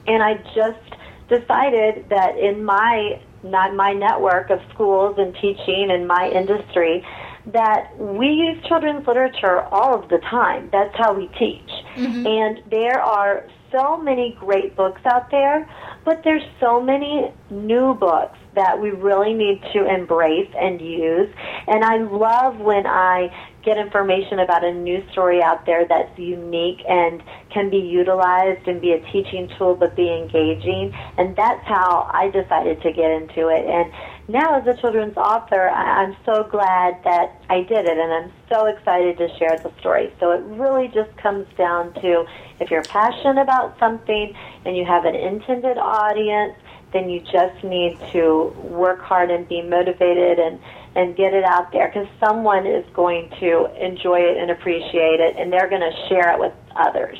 And 0.07 0.23
I 0.23 0.35
just 0.55 0.85
decided 1.31 2.11
that 2.11 2.37
in 2.37 2.62
my 2.62 3.23
not 3.43 3.75
my 3.75 3.95
network 3.95 4.51
of 4.51 4.61
schools 4.75 5.16
and 5.16 5.35
teaching 5.37 5.88
and 5.90 6.07
my 6.07 6.29
industry 6.29 7.03
that 7.46 7.96
we 7.98 8.26
use 8.29 8.64
children's 8.66 9.07
literature 9.07 9.62
all 9.72 9.94
of 9.94 10.09
the 10.09 10.18
time. 10.18 10.68
That's 10.72 10.94
how 10.96 11.14
we 11.14 11.29
teach. 11.38 11.70
Mm-hmm. 11.96 12.26
And 12.26 12.70
there 12.70 13.00
are 13.00 13.46
so 13.72 13.96
many 13.96 14.37
great 14.38 14.76
books 14.76 15.00
out 15.05 15.31
there, 15.31 15.68
but 16.05 16.22
there's 16.24 16.42
so 16.59 16.81
many 16.81 17.33
new 17.50 17.94
books 17.94 18.38
that 18.55 18.81
we 18.81 18.90
really 18.90 19.33
need 19.33 19.62
to 19.72 19.87
embrace 19.87 20.50
and 20.59 20.81
use. 20.81 21.29
And 21.68 21.85
I 21.85 21.98
love 21.98 22.59
when 22.59 22.87
I 22.87 23.31
get 23.64 23.76
information 23.76 24.38
about 24.38 24.64
a 24.64 24.72
new 24.72 25.05
story 25.12 25.42
out 25.42 25.66
there 25.66 25.87
that's 25.87 26.18
unique 26.18 26.81
and 26.88 27.22
can 27.53 27.70
be 27.70 27.76
utilized 27.76 28.66
and 28.66 28.81
be 28.81 28.92
a 28.92 29.00
teaching 29.12 29.50
tool 29.59 29.74
but 29.74 29.94
be 29.94 30.09
engaging. 30.11 30.92
And 31.18 31.37
that's 31.37 31.64
how 31.66 32.11
I 32.12 32.31
decided 32.31 32.83
to 32.83 32.92
get 32.92 33.11
into 33.11 33.48
it. 33.48 33.66
And 33.66 33.92
now 34.31 34.59
as 34.59 34.66
a 34.66 34.81
children's 34.81 35.16
author, 35.16 35.69
I'm 35.69 36.16
so 36.25 36.45
glad 36.45 37.03
that 37.05 37.40
I 37.49 37.62
did 37.62 37.87
it 37.87 37.99
and 37.99 38.12
I'm 38.12 38.33
so 38.49 38.66
excited 38.66 39.19
to 39.19 39.29
share 39.38 39.59
the 39.59 39.73
story. 39.81 40.12
So 40.21 40.33
it 40.33 40.43
really 40.45 40.88
just 40.88 41.14
comes 41.16 41.47
down 41.57 41.95
to 41.95 42.25
if 42.61 42.71
you're 42.71 42.83
passionate 42.83 43.40
about 43.40 43.79
something 43.79 44.35
and 44.64 44.77
you 44.77 44.85
have 44.85 45.05
an 45.05 45.14
intended 45.14 45.79
audience, 45.79 46.55
then 46.93 47.09
you 47.09 47.21
just 47.21 47.62
need 47.64 47.99
to 48.12 48.55
work 48.62 49.01
hard 49.01 49.31
and 49.31 49.49
be 49.49 49.62
motivated 49.62 50.38
and 50.38 50.61
and 50.97 51.14
get 51.16 51.33
it 51.33 51.45
out 51.45 51.71
there 51.71 51.87
because 51.87 52.09
someone 52.19 52.66
is 52.66 52.85
going 52.95 53.31
to 53.38 53.71
enjoy 53.81 54.19
it 54.19 54.37
and 54.38 54.51
appreciate 54.51 55.21
it 55.21 55.37
and 55.37 55.53
they're 55.53 55.69
going 55.69 55.81
to 55.81 56.09
share 56.09 56.33
it 56.33 56.40
with 56.40 56.53
others. 56.75 57.16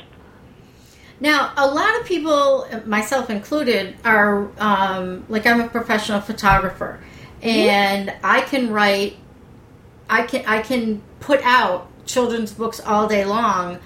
Now, 1.21 1.53
a 1.55 1.67
lot 1.67 2.01
of 2.01 2.07
people, 2.07 2.67
myself 2.87 3.29
included, 3.29 3.95
are 4.03 4.49
um, 4.59 5.23
like 5.29 5.45
I'm 5.45 5.61
a 5.61 5.67
professional 5.67 6.19
photographer, 6.19 6.99
and 7.43 8.11
I 8.23 8.41
can 8.41 8.71
write, 8.71 9.17
I 10.09 10.23
can 10.23 10.43
I 10.47 10.63
can 10.63 11.03
put 11.19 11.39
out 11.43 11.87
children's 12.07 12.51
books 12.51 12.79
all 12.79 13.07
day 13.07 13.23
long 13.23 13.77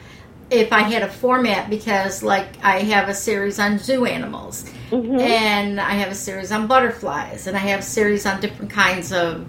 if 0.50 0.72
I 0.72 0.84
had 0.84 1.04
a 1.04 1.10
format 1.10 1.70
because 1.70 2.24
like 2.24 2.64
I 2.64 2.80
have 2.80 3.10
a 3.10 3.14
series 3.14 3.60
on 3.60 3.80
zoo 3.80 4.06
animals, 4.06 4.64
and 5.20 5.82
I 5.82 5.92
have 5.92 6.14
a 6.14 6.16
series 6.16 6.54
on 6.54 6.68
butterflies, 6.68 7.48
and 7.48 7.58
I 7.58 7.60
have 7.60 7.82
a 7.82 7.84
series 7.84 8.26
on 8.26 8.40
different 8.40 8.72
kinds 8.72 9.12
of. 9.12 9.46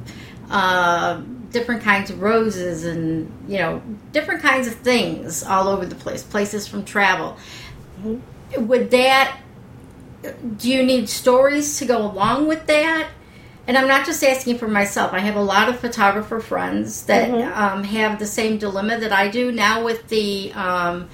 Uh, 0.51 1.20
different 1.51 1.83
kinds 1.83 2.11
of 2.11 2.20
roses 2.20 2.85
and 2.85 3.33
you 3.49 3.57
know 3.57 3.81
different 4.12 4.42
kinds 4.42 4.66
of 4.66 4.75
things 4.75 5.42
all 5.42 5.68
over 5.68 5.87
the 5.87 5.94
place. 5.94 6.22
Places 6.22 6.68
from 6.68 6.85
travel 6.85 7.37
would 8.59 8.91
that 8.91 9.41
do 10.57 10.71
you 10.71 10.83
need 10.83 11.09
stories 11.09 11.79
to 11.79 11.85
go 11.85 11.99
along 12.03 12.49
with 12.49 12.67
that? 12.67 13.09
And 13.69 13.77
i'm 13.77 13.89
not 13.89 14.07
just 14.07 14.23
asking 14.23 14.59
for 14.59 14.69
myself. 14.69 15.13
I 15.13 15.19
have 15.21 15.37
a 15.37 15.43
lot 15.43 15.69
of 15.69 15.81
photographer 15.81 16.41
friends 16.41 17.07
that 17.07 17.31
um, 17.31 17.83
have 17.85 18.19
the 18.19 18.27
same 18.27 18.59
dilemma 18.59 18.99
that 19.01 19.13
i 19.13 19.29
do. 19.29 19.51
Now 19.51 19.85
with 19.85 20.09
the 20.09 20.53
um, 20.53 21.09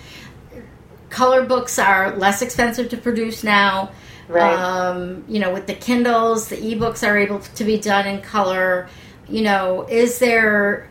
color 1.08 1.44
books 1.44 1.78
are 1.78 2.16
less 2.16 2.42
expensive 2.42 2.90
to 2.90 2.96
produce 2.96 3.42
now. 3.42 3.92
Right. 4.28 4.54
um, 4.54 5.24
you 5.28 5.40
know 5.40 5.52
with 5.52 5.66
the 5.66 5.74
kindles 5.74 6.48
the 6.48 6.56
ebooks 6.56 7.06
are 7.06 7.18
able 7.18 7.40
to 7.40 7.64
be 7.64 7.78
done 7.78 8.06
in 8.06 8.20
color. 8.20 8.88
You 9.28 9.42
know 9.42 9.86
is 9.88 10.18
there 10.18 10.90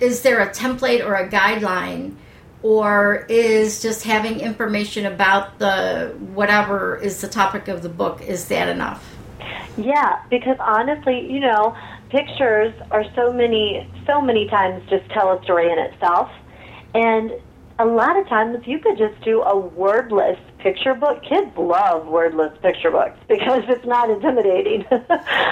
is 0.00 0.22
there 0.22 0.40
a 0.40 0.48
template 0.48 1.04
or 1.04 1.14
a 1.14 1.28
guideline 1.28 2.16
or 2.64 3.26
is 3.28 3.82
just 3.82 4.04
having 4.04 4.40
information 4.40 5.04
about 5.04 5.58
the 5.58 6.16
whatever 6.32 6.96
is 6.96 7.20
the 7.20 7.28
topic 7.28 7.68
of 7.68 7.82
the 7.82 7.90
book 7.90 8.22
is 8.22 8.48
that 8.48 8.70
enough 8.70 9.14
Yeah, 9.76 10.22
because 10.30 10.56
honestly, 10.60 11.30
you 11.30 11.40
know, 11.40 11.76
pictures 12.08 12.72
are 12.90 13.04
so 13.14 13.32
many, 13.32 13.86
so 14.06 14.20
many 14.22 14.48
times 14.48 14.82
just 14.88 15.06
tell 15.10 15.36
a 15.36 15.42
story 15.42 15.70
in 15.70 15.78
itself. 15.78 16.30
And 16.94 17.32
a 17.78 17.84
lot 17.84 18.16
of 18.16 18.26
times 18.28 18.66
you 18.66 18.78
could 18.78 18.96
just 18.96 19.20
do 19.22 19.42
a 19.42 19.58
wordless 19.58 20.38
picture 20.64 20.94
book. 20.94 21.22
Kids 21.22 21.52
love 21.58 22.06
wordless 22.06 22.56
picture 22.62 22.90
books 22.90 23.18
because 23.28 23.62
it's 23.68 23.86
not 23.86 24.10
intimidating. 24.10 24.84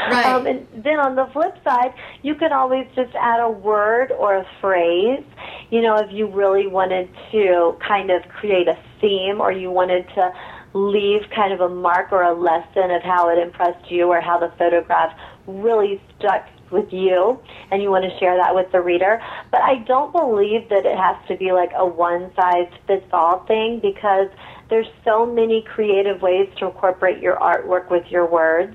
Right. 0.03 0.27
Um, 0.27 0.47
and 0.47 0.67
then 0.75 0.99
on 0.99 1.15
the 1.15 1.27
flip 1.33 1.57
side, 1.65 1.95
you 2.23 2.35
can 2.35 2.53
always 2.53 2.87
just 2.95 3.15
add 3.15 3.41
a 3.41 3.51
word 3.51 4.11
or 4.13 4.37
a 4.37 4.47
phrase. 4.61 5.25
You 5.71 5.81
know, 5.81 5.97
if 5.97 6.13
you 6.13 6.27
really 6.27 6.67
wanted 6.67 7.09
to 7.31 7.79
kind 7.87 8.11
of 8.11 8.23
create 8.29 8.69
a 8.69 8.77
theme 9.01 9.41
or 9.41 9.53
you 9.53 9.71
wanted 9.71 10.07
to 10.17 10.33
leave 10.75 11.23
kind 11.35 11.53
of 11.53 11.61
a 11.61 11.69
mark 11.69 12.13
or 12.13 12.23
a 12.23 12.35
lesson 12.35 12.91
of 12.91 13.03
how 13.03 13.31
it 13.31 13.39
impressed 13.39 13.91
you 13.91 14.09
or 14.09 14.21
how 14.21 14.39
the 14.39 14.53
photograph 14.59 15.17
really 15.47 16.01
stuck 16.19 16.47
with 16.73 16.93
you 16.93 17.39
and 17.71 17.83
you 17.83 17.91
want 17.91 18.05
to 18.05 18.19
share 18.19 18.37
that 18.37 18.55
with 18.55 18.71
the 18.73 18.81
reader. 18.81 19.23
But 19.51 19.63
I 19.63 19.77
don't 19.87 20.13
believe 20.13 20.69
that 20.71 20.85
it 20.85 20.97
has 20.97 21.17
to 21.29 21.37
be 21.37 21.53
like 21.53 21.71
a 21.77 21.87
one 21.87 22.33
size 22.35 22.73
fits 22.87 23.07
all 23.13 23.45
thing 23.47 23.79
because 23.81 24.29
there's 24.73 24.89
so 25.05 25.27
many 25.27 25.61
creative 25.61 26.23
ways 26.23 26.49
to 26.57 26.65
incorporate 26.65 27.19
your 27.19 27.37
artwork 27.37 27.91
with 27.91 28.07
your 28.11 28.25
words. 28.27 28.75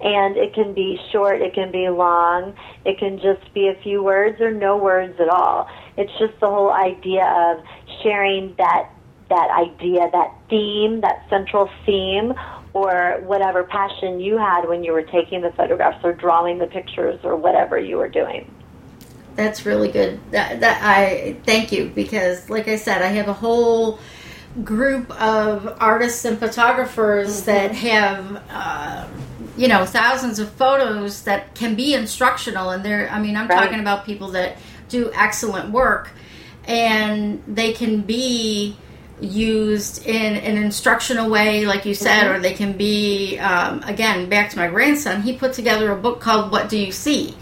And 0.00 0.36
it 0.36 0.54
can 0.54 0.74
be 0.74 0.98
short, 1.12 1.40
it 1.40 1.54
can 1.54 1.70
be 1.70 1.88
long, 1.88 2.56
it 2.84 2.98
can 2.98 3.20
just 3.20 3.54
be 3.54 3.68
a 3.68 3.80
few 3.80 4.02
words 4.02 4.40
or 4.40 4.50
no 4.50 4.76
words 4.76 5.20
at 5.20 5.28
all. 5.28 5.68
It's 5.96 6.10
just 6.18 6.40
the 6.40 6.48
whole 6.48 6.72
idea 6.72 7.24
of 7.24 7.64
sharing 8.02 8.56
that 8.58 8.90
that 9.28 9.50
idea, 9.52 10.10
that 10.10 10.34
theme, 10.48 11.00
that 11.02 11.24
central 11.30 11.70
theme, 11.86 12.34
or 12.72 13.20
whatever 13.24 13.62
passion 13.62 14.18
you 14.18 14.36
had 14.36 14.68
when 14.68 14.82
you 14.82 14.92
were 14.92 15.04
taking 15.04 15.42
the 15.42 15.52
photographs 15.52 16.04
or 16.04 16.12
drawing 16.12 16.58
the 16.58 16.66
pictures 16.66 17.20
or 17.22 17.36
whatever 17.36 17.78
you 17.78 17.98
were 17.98 18.08
doing. 18.08 18.52
That's 19.36 19.64
really 19.64 19.92
good. 19.92 20.18
That, 20.32 20.58
that 20.58 20.82
I 20.82 21.36
thank 21.46 21.70
you 21.70 21.92
because, 21.94 22.50
like 22.50 22.66
I 22.66 22.74
said, 22.74 23.02
I 23.02 23.08
have 23.08 23.28
a 23.28 23.32
whole 23.32 24.00
group 24.64 25.10
of 25.20 25.76
artists 25.80 26.24
and 26.24 26.38
photographers 26.38 27.42
that 27.42 27.72
have, 27.72 28.42
uh, 28.50 29.06
you 29.56 29.68
know, 29.68 29.84
thousands 29.84 30.38
of 30.38 30.50
photos 30.52 31.22
that 31.22 31.54
can 31.54 31.74
be 31.74 31.94
instructional. 31.94 32.70
And 32.70 32.84
they're, 32.84 33.08
I 33.10 33.20
mean, 33.20 33.36
I'm 33.36 33.46
Right. 33.46 33.62
talking 33.62 33.80
about 33.80 34.04
people 34.04 34.28
that 34.32 34.56
do 34.88 35.10
excellent 35.14 35.70
work, 35.70 36.10
and 36.66 37.42
they 37.46 37.72
can 37.72 38.00
be 38.00 38.76
used 39.20 40.06
in 40.06 40.36
an 40.36 40.56
instructional 40.56 41.28
way, 41.30 41.66
like 41.66 41.84
you 41.84 41.94
said, 41.94 42.26
or 42.26 42.38
they 42.40 42.54
can 42.54 42.72
be, 42.72 43.38
um, 43.38 43.82
again, 43.84 44.28
back 44.28 44.50
to 44.50 44.58
my 44.58 44.66
grandson. 44.66 45.22
He 45.22 45.34
put 45.34 45.52
together 45.52 45.92
a 45.92 45.96
book 45.96 46.20
called 46.20 46.50
"What 46.50 46.68
Do 46.68 46.78
You 46.78 46.90
See." 46.90 47.36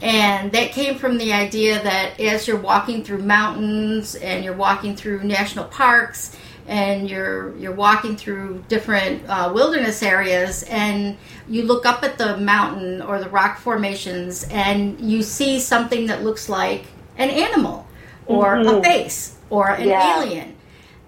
And 0.00 0.52
that 0.52 0.72
came 0.72 0.96
from 0.96 1.18
the 1.18 1.32
idea 1.32 1.82
that 1.82 2.20
as 2.20 2.46
you're 2.46 2.58
walking 2.58 3.04
through 3.04 3.22
mountains 3.22 4.14
and 4.14 4.44
you're 4.44 4.54
walking 4.54 4.94
through 4.96 5.24
national 5.24 5.64
parks 5.66 6.36
and 6.66 7.10
you're 7.10 7.56
you're 7.56 7.72
walking 7.72 8.16
through 8.16 8.64
different 8.68 9.22
uh, 9.28 9.50
wilderness 9.54 10.02
areas 10.02 10.62
and 10.64 11.16
you 11.48 11.62
look 11.62 11.84
up 11.84 12.02
at 12.02 12.16
the 12.16 12.36
mountain 12.38 13.02
or 13.02 13.20
the 13.20 13.28
rock 13.28 13.58
formations 13.58 14.44
and 14.50 15.00
you 15.00 15.22
see 15.22 15.58
something 15.60 16.06
that 16.06 16.22
looks 16.22 16.48
like 16.48 16.86
an 17.18 17.28
animal 17.30 17.86
or 18.26 18.56
mm-hmm. 18.56 18.78
a 18.78 18.82
face 18.82 19.36
or 19.50 19.70
an 19.70 19.88
yeah. 19.88 20.18
alien 20.18 20.56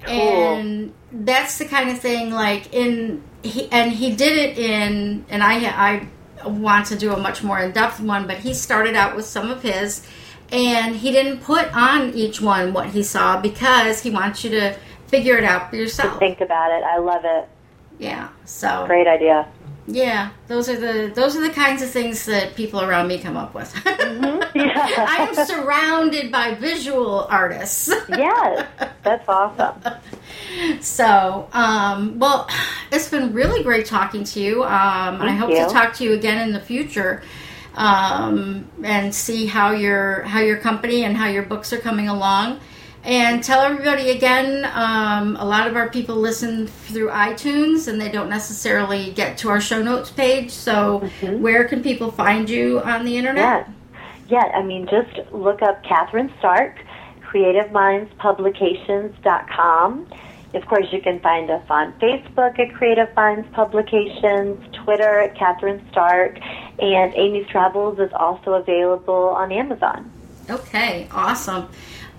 cool. 0.04 0.12
and 0.12 0.94
that's 1.12 1.58
the 1.58 1.64
kind 1.64 1.88
of 1.88 1.98
thing 1.98 2.30
like 2.30 2.72
in 2.74 3.22
he 3.42 3.70
and 3.70 3.92
he 3.92 4.14
did 4.14 4.36
it 4.36 4.58
in 4.58 5.24
and 5.30 5.42
i 5.42 5.54
i 5.64 6.08
want 6.46 6.86
to 6.86 6.96
do 6.96 7.12
a 7.12 7.16
much 7.16 7.42
more 7.42 7.58
in-depth 7.58 7.98
one 8.00 8.26
but 8.26 8.36
he 8.38 8.52
started 8.52 8.94
out 8.94 9.16
with 9.16 9.24
some 9.24 9.50
of 9.50 9.62
his 9.62 10.06
and 10.52 10.96
he 10.96 11.10
didn't 11.10 11.40
put 11.40 11.74
on 11.76 12.12
each 12.14 12.40
one 12.40 12.72
what 12.72 12.88
he 12.88 13.02
saw 13.02 13.40
because 13.40 14.02
he 14.02 14.10
wants 14.10 14.44
you 14.44 14.50
to 14.50 14.76
figure 15.08 15.36
it 15.36 15.44
out 15.44 15.70
for 15.70 15.76
yourself. 15.76 16.18
Think 16.18 16.40
about 16.40 16.70
it. 16.72 16.84
I 16.84 16.98
love 16.98 17.22
it. 17.24 17.48
Yeah. 17.98 18.28
So 18.44 18.84
great 18.86 19.06
idea. 19.06 19.48
Yeah, 19.88 20.30
those 20.48 20.68
are 20.68 20.76
the 20.76 21.12
those 21.14 21.36
are 21.36 21.40
the 21.40 21.52
kinds 21.52 21.80
of 21.80 21.88
things 21.88 22.26
that 22.26 22.56
people 22.56 22.80
around 22.80 23.06
me 23.06 23.18
come 23.18 23.36
up 23.36 23.54
with. 23.54 23.72
mm-hmm. 23.74 24.58
yeah. 24.58 25.06
I 25.08 25.28
am 25.28 25.46
surrounded 25.46 26.32
by 26.32 26.54
visual 26.54 27.26
artists. 27.30 27.88
yes, 28.08 28.66
that's 29.04 29.28
awesome. 29.28 29.80
So, 30.80 31.48
um, 31.52 32.18
well, 32.18 32.48
it's 32.92 33.08
been 33.08 33.32
really 33.32 33.62
great 33.62 33.86
talking 33.86 34.24
to 34.24 34.40
you. 34.40 34.64
Um, 34.64 35.22
I 35.22 35.32
hope 35.32 35.50
you. 35.50 35.64
to 35.64 35.72
talk 35.72 35.94
to 35.94 36.04
you 36.04 36.14
again 36.14 36.46
in 36.46 36.52
the 36.52 36.60
future 36.60 37.22
um, 37.76 38.68
and 38.82 39.14
see 39.14 39.46
how 39.46 39.70
your 39.70 40.22
how 40.22 40.40
your 40.40 40.56
company 40.56 41.04
and 41.04 41.16
how 41.16 41.28
your 41.28 41.44
books 41.44 41.72
are 41.72 41.78
coming 41.78 42.08
along. 42.08 42.58
And 43.06 43.42
tell 43.42 43.60
everybody 43.60 44.10
again, 44.10 44.68
um, 44.74 45.36
a 45.36 45.44
lot 45.44 45.68
of 45.68 45.76
our 45.76 45.88
people 45.88 46.16
listen 46.16 46.66
through 46.66 47.10
iTunes 47.10 47.86
and 47.86 48.00
they 48.00 48.10
don't 48.10 48.28
necessarily 48.28 49.12
get 49.12 49.38
to 49.38 49.48
our 49.48 49.60
show 49.60 49.80
notes 49.80 50.10
page. 50.10 50.50
So, 50.50 51.08
mm-hmm. 51.20 51.40
where 51.40 51.68
can 51.68 51.84
people 51.84 52.10
find 52.10 52.50
you 52.50 52.80
on 52.80 53.04
the 53.04 53.16
internet? 53.16 53.68
Yeah, 54.28 54.42
yeah 54.42 54.46
I 54.56 54.64
mean, 54.64 54.88
just 54.88 55.30
look 55.30 55.62
up 55.62 55.84
Kathryn 55.84 56.36
Starke, 56.40 56.78
CreativeMindsPublications.com. 57.22 60.08
Of 60.54 60.66
course, 60.66 60.86
you 60.90 61.00
can 61.00 61.20
find 61.20 61.48
us 61.48 61.62
on 61.70 61.92
Facebook 62.00 62.58
at 62.58 62.74
Creative 62.74 63.14
Minds 63.14 63.46
Publications, 63.52 64.58
Twitter 64.82 65.20
at 65.20 65.36
Kathryn 65.36 65.80
Starke, 65.92 66.42
and 66.82 67.14
Amy's 67.14 67.46
Travels 67.46 68.00
is 68.00 68.12
also 68.14 68.54
available 68.54 69.28
on 69.28 69.52
Amazon. 69.52 70.10
Okay, 70.50 71.06
awesome. 71.12 71.68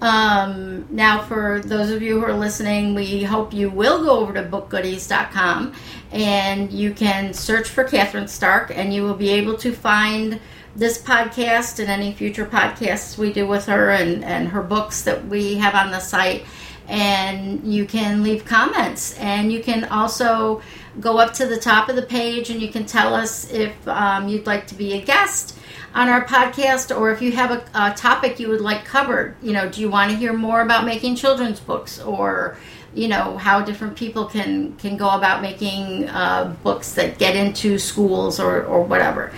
Um, 0.01 0.85
now, 0.91 1.23
for 1.23 1.61
those 1.65 1.89
of 1.89 2.03
you 2.03 2.19
who 2.19 2.25
are 2.25 2.37
listening, 2.37 2.93
we 2.93 3.23
hope 3.23 3.53
you 3.53 3.69
will 3.69 4.03
go 4.03 4.19
over 4.19 4.33
to 4.33 4.43
bookgoodies.com 4.43 5.73
and 6.11 6.71
you 6.71 6.93
can 6.93 7.33
search 7.33 7.67
for 7.69 7.83
Kathryn 7.83 8.25
Starke 8.25 8.71
and 8.75 8.93
you 8.93 9.03
will 9.03 9.15
be 9.15 9.29
able 9.29 9.57
to 9.57 9.73
find 9.73 10.39
this 10.75 11.01
podcast 11.01 11.79
and 11.79 11.89
any 11.89 12.13
future 12.13 12.45
podcasts 12.45 13.17
we 13.17 13.33
do 13.33 13.47
with 13.47 13.65
her 13.65 13.89
and, 13.89 14.23
and 14.23 14.49
her 14.49 14.61
books 14.61 15.01
that 15.01 15.25
we 15.25 15.55
have 15.55 15.73
on 15.73 15.89
the 15.89 15.99
site. 15.99 16.45
And 16.87 17.63
you 17.65 17.85
can 17.85 18.21
leave 18.21 18.45
comments 18.45 19.17
and 19.17 19.51
you 19.51 19.63
can 19.63 19.85
also 19.85 20.61
go 20.99 21.17
up 21.17 21.33
to 21.33 21.45
the 21.45 21.57
top 21.57 21.89
of 21.89 21.95
the 21.95 22.01
page 22.01 22.49
and 22.49 22.61
you 22.61 22.69
can 22.69 22.85
tell 22.85 23.13
us 23.13 23.51
if 23.51 23.87
um, 23.87 24.27
you'd 24.27 24.45
like 24.45 24.67
to 24.67 24.75
be 24.75 24.93
a 24.93 25.01
guest 25.01 25.57
on 25.93 26.09
our 26.09 26.25
podcast 26.25 26.95
or 26.95 27.11
if 27.11 27.21
you 27.21 27.31
have 27.31 27.51
a, 27.51 27.63
a, 27.73 27.93
topic 27.93 28.39
you 28.39 28.49
would 28.49 28.61
like 28.61 28.85
covered. 28.85 29.35
You 29.41 29.53
know, 29.53 29.69
do 29.69 29.81
you 29.81 29.89
want 29.89 30.11
to 30.11 30.17
hear 30.17 30.33
more 30.33 30.61
about 30.61 30.85
making 30.85 31.15
children's 31.15 31.59
books 31.59 31.99
or 31.99 32.57
you 32.93 33.07
know 33.07 33.37
how 33.37 33.61
different 33.61 33.95
people 33.95 34.25
can 34.25 34.75
can 34.77 34.97
go 34.97 35.09
about 35.09 35.41
making 35.41 36.09
uh, 36.09 36.55
books 36.63 36.93
that 36.93 37.17
get 37.19 37.35
into 37.35 37.77
schools 37.77 38.39
or, 38.39 38.63
or 38.63 38.83
whatever. 38.83 39.31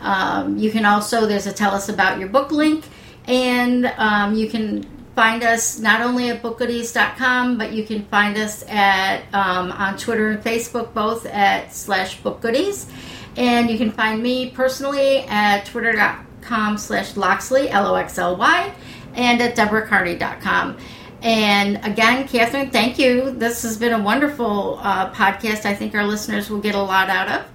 Um, 0.00 0.58
you 0.58 0.70
can 0.70 0.84
also 0.84 1.26
there's 1.26 1.46
a 1.46 1.52
tell 1.52 1.74
us 1.74 1.88
about 1.88 2.18
your 2.18 2.28
book 2.28 2.50
link, 2.50 2.84
and 3.26 3.86
um, 3.96 4.34
you 4.34 4.48
can 4.50 4.86
find 5.14 5.42
us 5.42 5.78
not 5.78 6.00
only 6.00 6.30
at 6.30 6.42
bookgoodies.com 6.42 7.56
but 7.58 7.72
you 7.72 7.84
can 7.84 8.04
find 8.06 8.36
us 8.36 8.64
at 8.68 9.22
um, 9.32 9.72
on 9.72 9.96
twitter 9.96 10.30
and 10.30 10.42
facebook 10.42 10.92
both 10.92 11.24
at 11.26 11.72
slash 11.72 12.20
bookgoodies 12.22 12.90
and 13.36 13.70
you 13.70 13.78
can 13.78 13.90
find 13.90 14.22
me 14.22 14.50
personally 14.50 15.20
at 15.20 15.66
twitter.com 15.66 16.78
slash 16.78 17.16
Loxley, 17.16 17.68
L 17.70 17.88
O 17.88 17.94
X 17.94 18.18
L 18.18 18.36
Y, 18.36 18.74
and 19.14 19.40
at 19.40 19.56
deborahcarney.com. 19.56 20.76
And 21.22 21.76
again, 21.84 22.28
Kathryn, 22.28 22.70
thank 22.70 22.98
you. 22.98 23.30
This 23.30 23.62
has 23.62 23.78
been 23.78 23.92
a 23.92 24.02
wonderful 24.02 24.78
uh, 24.82 25.10
podcast. 25.12 25.64
I 25.64 25.74
think 25.74 25.94
our 25.94 26.04
listeners 26.04 26.50
will 26.50 26.60
get 26.60 26.74
a 26.74 26.82
lot 26.82 27.08
out 27.08 27.28
of. 27.28 27.46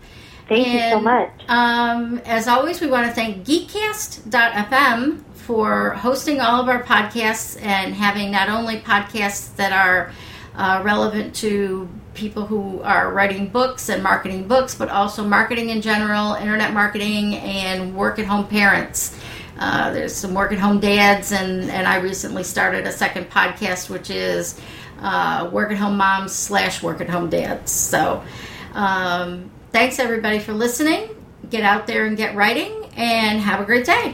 Thank 0.47 0.67
and, 0.67 0.73
you 0.73 0.89
so 0.89 0.99
much. 0.99 1.31
Um, 1.47 2.17
as 2.25 2.47
always, 2.47 2.81
we 2.81 2.87
want 2.87 3.07
to 3.07 3.13
thank 3.13 3.45
Geekcast.fm 3.45 5.23
for 5.49 5.89
hosting 5.95 6.39
all 6.39 6.61
of 6.61 6.69
our 6.69 6.83
podcasts 6.83 7.59
and 7.63 7.91
having 7.95 8.29
not 8.29 8.49
only 8.49 8.77
podcasts 8.77 9.55
that 9.55 9.71
are 9.73 10.11
uh, 10.53 10.79
relevant 10.85 11.33
to 11.33 11.89
people 12.13 12.45
who 12.45 12.79
are 12.83 13.11
writing 13.11 13.47
books 13.47 13.89
and 13.89 14.03
marketing 14.03 14.47
books, 14.47 14.75
but 14.75 14.89
also 14.89 15.23
marketing 15.23 15.71
in 15.71 15.81
general, 15.81 16.35
internet 16.35 16.71
marketing, 16.71 17.33
and 17.37 17.95
work 17.95 18.19
at 18.19 18.27
home 18.27 18.47
parents. 18.47 19.17
Uh, 19.57 19.91
there's 19.91 20.13
some 20.13 20.35
work 20.35 20.51
at 20.51 20.59
home 20.59 20.79
dads, 20.79 21.31
and, 21.31 21.63
and 21.71 21.87
I 21.87 21.97
recently 21.97 22.43
started 22.43 22.85
a 22.85 22.91
second 22.91 23.31
podcast, 23.31 23.89
which 23.89 24.11
is 24.11 24.61
uh, 24.99 25.49
work 25.51 25.71
at 25.71 25.77
home 25.79 25.97
moms 25.97 26.31
slash 26.31 26.83
work 26.83 27.01
at 27.01 27.09
home 27.09 27.27
dads. 27.27 27.71
So, 27.71 28.23
um, 28.75 29.49
thanks 29.71 29.97
everybody 29.97 30.37
for 30.37 30.53
listening. 30.53 31.09
Get 31.49 31.63
out 31.63 31.87
there 31.87 32.05
and 32.05 32.15
get 32.15 32.35
writing, 32.35 32.85
and 32.95 33.39
have 33.39 33.59
a 33.59 33.65
great 33.65 33.87
day. 33.87 34.13